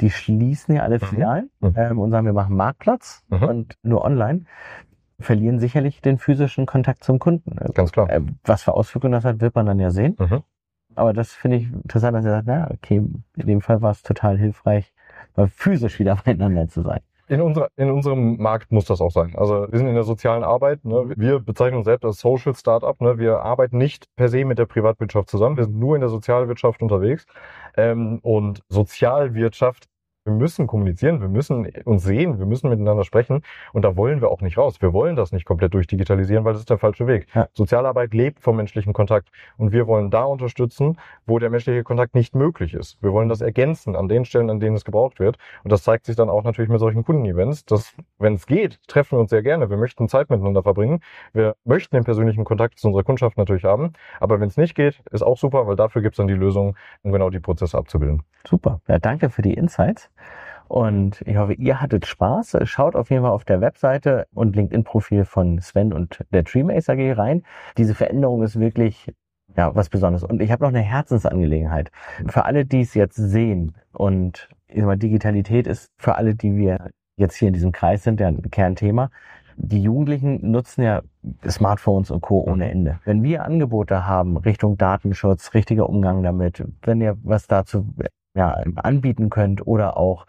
Die 0.00 0.10
schließen 0.10 0.76
ja 0.76 0.82
alle 0.82 0.96
Mhm. 0.96 1.00
Filialen 1.00 1.50
Mhm. 1.60 1.74
ähm, 1.76 1.98
und 1.98 2.10
sagen, 2.12 2.26
wir 2.26 2.32
machen 2.32 2.56
Marktplatz 2.56 3.24
Mhm. 3.28 3.42
und 3.42 3.74
nur 3.82 4.04
online. 4.04 4.44
Verlieren 5.20 5.58
sicherlich 5.58 6.00
den 6.00 6.18
physischen 6.18 6.64
Kontakt 6.64 7.02
zum 7.02 7.18
Kunden. 7.18 7.56
Ganz 7.74 7.90
klar. 7.90 8.08
Äh, 8.08 8.20
was 8.44 8.62
für 8.62 8.74
Auswirkungen 8.74 9.12
das 9.12 9.24
hat, 9.24 9.40
wird 9.40 9.56
man 9.56 9.66
dann 9.66 9.80
ja 9.80 9.90
sehen. 9.90 10.16
Mhm. 10.18 10.42
Aber 10.98 11.12
das 11.12 11.32
finde 11.32 11.58
ich 11.58 11.72
interessant, 11.72 12.16
dass 12.16 12.24
er 12.24 12.32
sagt, 12.32 12.46
na, 12.48 12.70
okay, 12.70 12.96
in 13.36 13.46
dem 13.46 13.60
Fall 13.60 13.80
war 13.82 13.92
es 13.92 14.02
total 14.02 14.36
hilfreich, 14.36 14.92
mal 15.36 15.48
physisch 15.48 15.98
wieder 15.98 16.16
beieinander 16.24 16.68
zu 16.68 16.82
sein. 16.82 17.00
In, 17.28 17.42
unserer, 17.42 17.68
in 17.76 17.90
unserem 17.90 18.38
Markt 18.38 18.72
muss 18.72 18.86
das 18.86 19.02
auch 19.02 19.10
sein. 19.10 19.34
Also 19.36 19.66
wir 19.70 19.78
sind 19.78 19.86
in 19.86 19.94
der 19.94 20.04
sozialen 20.04 20.42
Arbeit. 20.42 20.82
Ne? 20.84 21.12
Wir 21.14 21.40
bezeichnen 21.40 21.76
uns 21.76 21.84
selbst 21.84 22.04
als 22.06 22.20
Social 22.20 22.54
Startup. 22.54 22.98
Ne? 23.02 23.18
Wir 23.18 23.40
arbeiten 23.40 23.76
nicht 23.76 24.06
per 24.16 24.30
se 24.30 24.46
mit 24.46 24.58
der 24.58 24.64
Privatwirtschaft 24.64 25.28
zusammen. 25.28 25.58
Wir 25.58 25.64
sind 25.64 25.78
nur 25.78 25.94
in 25.94 26.00
der 26.00 26.08
Sozialwirtschaft 26.08 26.80
unterwegs. 26.80 27.26
Ähm, 27.76 28.18
und 28.22 28.62
Sozialwirtschaft, 28.70 29.87
wir 30.28 30.34
müssen 30.34 30.66
kommunizieren, 30.66 31.20
wir 31.20 31.28
müssen 31.28 31.66
uns 31.84 32.02
sehen, 32.02 32.38
wir 32.38 32.46
müssen 32.46 32.68
miteinander 32.68 33.04
sprechen. 33.04 33.42
Und 33.72 33.84
da 33.84 33.96
wollen 33.96 34.20
wir 34.20 34.30
auch 34.30 34.42
nicht 34.42 34.58
raus. 34.58 34.80
Wir 34.80 34.92
wollen 34.92 35.16
das 35.16 35.32
nicht 35.32 35.46
komplett 35.46 35.72
durchdigitalisieren, 35.72 36.44
weil 36.44 36.52
das 36.52 36.60
ist 36.60 36.70
der 36.70 36.78
falsche 36.78 37.06
Weg. 37.06 37.26
Ja. 37.34 37.48
Sozialarbeit 37.54 38.12
lebt 38.12 38.40
vom 38.40 38.56
menschlichen 38.56 38.92
Kontakt. 38.92 39.30
Und 39.56 39.72
wir 39.72 39.86
wollen 39.86 40.10
da 40.10 40.24
unterstützen, 40.24 40.98
wo 41.26 41.38
der 41.38 41.48
menschliche 41.48 41.82
Kontakt 41.82 42.14
nicht 42.14 42.34
möglich 42.34 42.74
ist. 42.74 43.02
Wir 43.02 43.12
wollen 43.12 43.30
das 43.30 43.40
ergänzen 43.40 43.96
an 43.96 44.08
den 44.08 44.26
Stellen, 44.26 44.50
an 44.50 44.60
denen 44.60 44.76
es 44.76 44.84
gebraucht 44.84 45.18
wird. 45.18 45.38
Und 45.64 45.72
das 45.72 45.82
zeigt 45.82 46.04
sich 46.04 46.16
dann 46.16 46.28
auch 46.28 46.44
natürlich 46.44 46.70
mit 46.70 46.80
solchen 46.80 47.04
Kundenevents, 47.04 47.64
dass, 47.64 47.94
wenn 48.18 48.34
es 48.34 48.46
geht, 48.46 48.80
treffen 48.86 49.16
wir 49.16 49.20
uns 49.20 49.30
sehr 49.30 49.42
gerne. 49.42 49.70
Wir 49.70 49.78
möchten 49.78 50.08
Zeit 50.08 50.28
miteinander 50.28 50.62
verbringen. 50.62 51.00
Wir 51.32 51.56
möchten 51.64 51.96
den 51.96 52.04
persönlichen 52.04 52.44
Kontakt 52.44 52.78
zu 52.78 52.88
unserer 52.88 53.04
Kundschaft 53.04 53.38
natürlich 53.38 53.64
haben. 53.64 53.94
Aber 54.20 54.40
wenn 54.40 54.48
es 54.48 54.58
nicht 54.58 54.74
geht, 54.74 55.00
ist 55.10 55.22
auch 55.22 55.38
super, 55.38 55.66
weil 55.66 55.76
dafür 55.76 56.02
gibt 56.02 56.14
es 56.14 56.16
dann 56.18 56.28
die 56.28 56.34
Lösung, 56.34 56.76
um 57.02 57.12
genau 57.12 57.30
die 57.30 57.40
Prozesse 57.40 57.78
abzubilden. 57.78 58.22
Super. 58.46 58.80
Ja, 58.88 58.98
danke 58.98 59.30
für 59.30 59.42
die 59.42 59.54
Insights. 59.54 60.10
Und 60.68 61.22
ich 61.26 61.36
hoffe, 61.36 61.54
ihr 61.54 61.80
hattet 61.80 62.06
Spaß. 62.06 62.58
Schaut 62.64 62.94
auf 62.94 63.10
jeden 63.10 63.22
Fall 63.22 63.32
auf 63.32 63.44
der 63.44 63.60
Webseite 63.60 64.26
und 64.34 64.54
LinkedIn-Profil 64.54 65.24
von 65.24 65.60
Sven 65.60 65.92
und 65.92 66.24
der 66.32 66.44
Treemace 66.44 66.88
AG 66.88 67.12
rein. 67.16 67.42
Diese 67.78 67.94
Veränderung 67.94 68.42
ist 68.42 68.60
wirklich 68.60 69.12
ja 69.56 69.74
was 69.74 69.88
Besonderes. 69.88 70.24
Und 70.24 70.42
ich 70.42 70.52
habe 70.52 70.62
noch 70.62 70.68
eine 70.68 70.80
Herzensangelegenheit 70.80 71.90
für 72.26 72.44
alle, 72.44 72.64
die 72.64 72.82
es 72.82 72.94
jetzt 72.94 73.16
sehen. 73.16 73.74
Und 73.92 74.48
ich 74.68 74.76
sag 74.78 74.86
mal, 74.86 74.96
Digitalität 74.96 75.66
ist 75.66 75.88
für 75.96 76.16
alle, 76.16 76.34
die 76.34 76.54
wir 76.54 76.90
jetzt 77.16 77.36
hier 77.36 77.48
in 77.48 77.54
diesem 77.54 77.72
Kreis 77.72 78.04
sind, 78.04 78.20
der 78.20 78.32
Kernthema. 78.50 79.10
Die 79.56 79.82
Jugendlichen 79.82 80.52
nutzen 80.52 80.82
ja 80.82 81.02
Smartphones 81.48 82.12
und 82.12 82.20
Co. 82.20 82.40
ohne 82.42 82.70
Ende. 82.70 83.00
Wenn 83.04 83.24
wir 83.24 83.44
Angebote 83.44 84.06
haben 84.06 84.36
Richtung 84.36 84.78
Datenschutz, 84.78 85.52
richtiger 85.52 85.88
Umgang 85.88 86.22
damit, 86.22 86.64
wenn 86.82 87.00
ihr 87.00 87.16
was 87.24 87.48
dazu 87.48 87.92
ja, 88.38 88.56
anbieten 88.76 89.30
könnt 89.30 89.66
oder 89.66 89.96
auch 89.96 90.26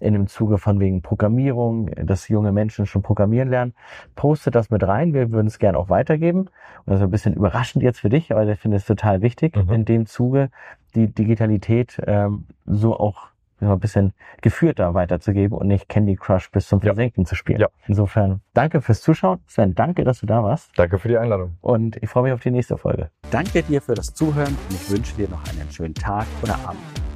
in 0.00 0.14
dem 0.14 0.26
Zuge 0.26 0.58
von 0.58 0.80
wegen 0.80 1.00
Programmierung, 1.00 1.86
dass 1.94 2.28
junge 2.28 2.50
Menschen 2.50 2.86
schon 2.86 3.02
programmieren 3.02 3.48
lernen, 3.48 3.72
postet 4.16 4.56
das 4.56 4.68
mit 4.68 4.82
rein. 4.82 5.14
Wir 5.14 5.30
würden 5.30 5.46
es 5.46 5.60
gerne 5.60 5.78
auch 5.78 5.88
weitergeben. 5.88 6.40
Und 6.40 6.50
das 6.86 6.96
ist 6.96 7.04
ein 7.04 7.10
bisschen 7.10 7.34
überraschend 7.34 7.84
jetzt 7.84 8.00
für 8.00 8.08
dich, 8.08 8.32
aber 8.32 8.44
ich 8.46 8.58
finde 8.58 8.78
es 8.78 8.84
total 8.84 9.22
wichtig, 9.22 9.56
mhm. 9.56 9.72
in 9.72 9.84
dem 9.84 10.06
Zuge 10.06 10.50
die 10.96 11.06
Digitalität 11.06 12.02
ähm, 12.04 12.46
so 12.66 12.98
auch 12.98 13.28
ein 13.60 13.78
bisschen 13.78 14.12
geführter 14.40 14.94
weiterzugeben 14.94 15.56
und 15.56 15.68
nicht 15.68 15.88
Candy 15.88 16.16
Crush 16.16 16.50
bis 16.50 16.66
zum 16.66 16.80
Versenken 16.80 17.22
ja. 17.22 17.28
zu 17.28 17.36
spielen. 17.36 17.60
Ja. 17.60 17.68
Insofern 17.86 18.40
danke 18.54 18.80
fürs 18.80 19.02
Zuschauen. 19.02 19.38
Sven, 19.46 19.76
danke, 19.76 20.02
dass 20.02 20.18
du 20.18 20.26
da 20.26 20.42
warst. 20.42 20.72
Danke 20.74 20.98
für 20.98 21.06
die 21.06 21.16
Einladung. 21.16 21.58
Und 21.60 21.96
ich 22.02 22.10
freue 22.10 22.24
mich 22.24 22.32
auf 22.32 22.40
die 22.40 22.50
nächste 22.50 22.76
Folge. 22.76 23.10
Danke 23.30 23.62
dir 23.62 23.80
für 23.80 23.94
das 23.94 24.14
Zuhören 24.14 24.58
und 24.68 24.74
ich 24.74 24.90
wünsche 24.90 25.14
dir 25.14 25.28
noch 25.28 25.44
einen 25.48 25.70
schönen 25.70 25.94
Tag 25.94 26.26
oder 26.42 26.54
Abend. 26.66 27.11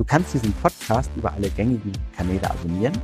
Du 0.00 0.06
kannst 0.06 0.32
diesen 0.32 0.54
Podcast 0.54 1.10
über 1.14 1.30
alle 1.30 1.50
gängigen 1.50 1.92
Kanäle 2.16 2.50
abonnieren 2.50 2.94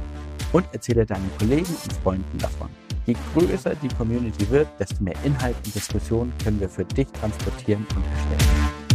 und 0.55 0.65
erzähle 0.73 1.05
deinen 1.05 1.31
Kollegen 1.39 1.67
und 1.67 1.93
Freunden 2.03 2.39
davon. 2.39 2.71
Je 3.05 3.15
größer 3.35 3.75
die 3.75 3.89
Community 3.89 4.49
wird, 4.49 4.67
desto 4.81 5.05
mehr 5.05 5.15
Inhalt 5.23 5.57
und 5.67 5.75
Diskussion 5.75 6.33
können 6.43 6.59
wir 6.59 6.71
für 6.71 6.87
dich 6.87 7.09
transportieren 7.09 7.87
und 7.95 8.03
erstellen. 8.03 8.86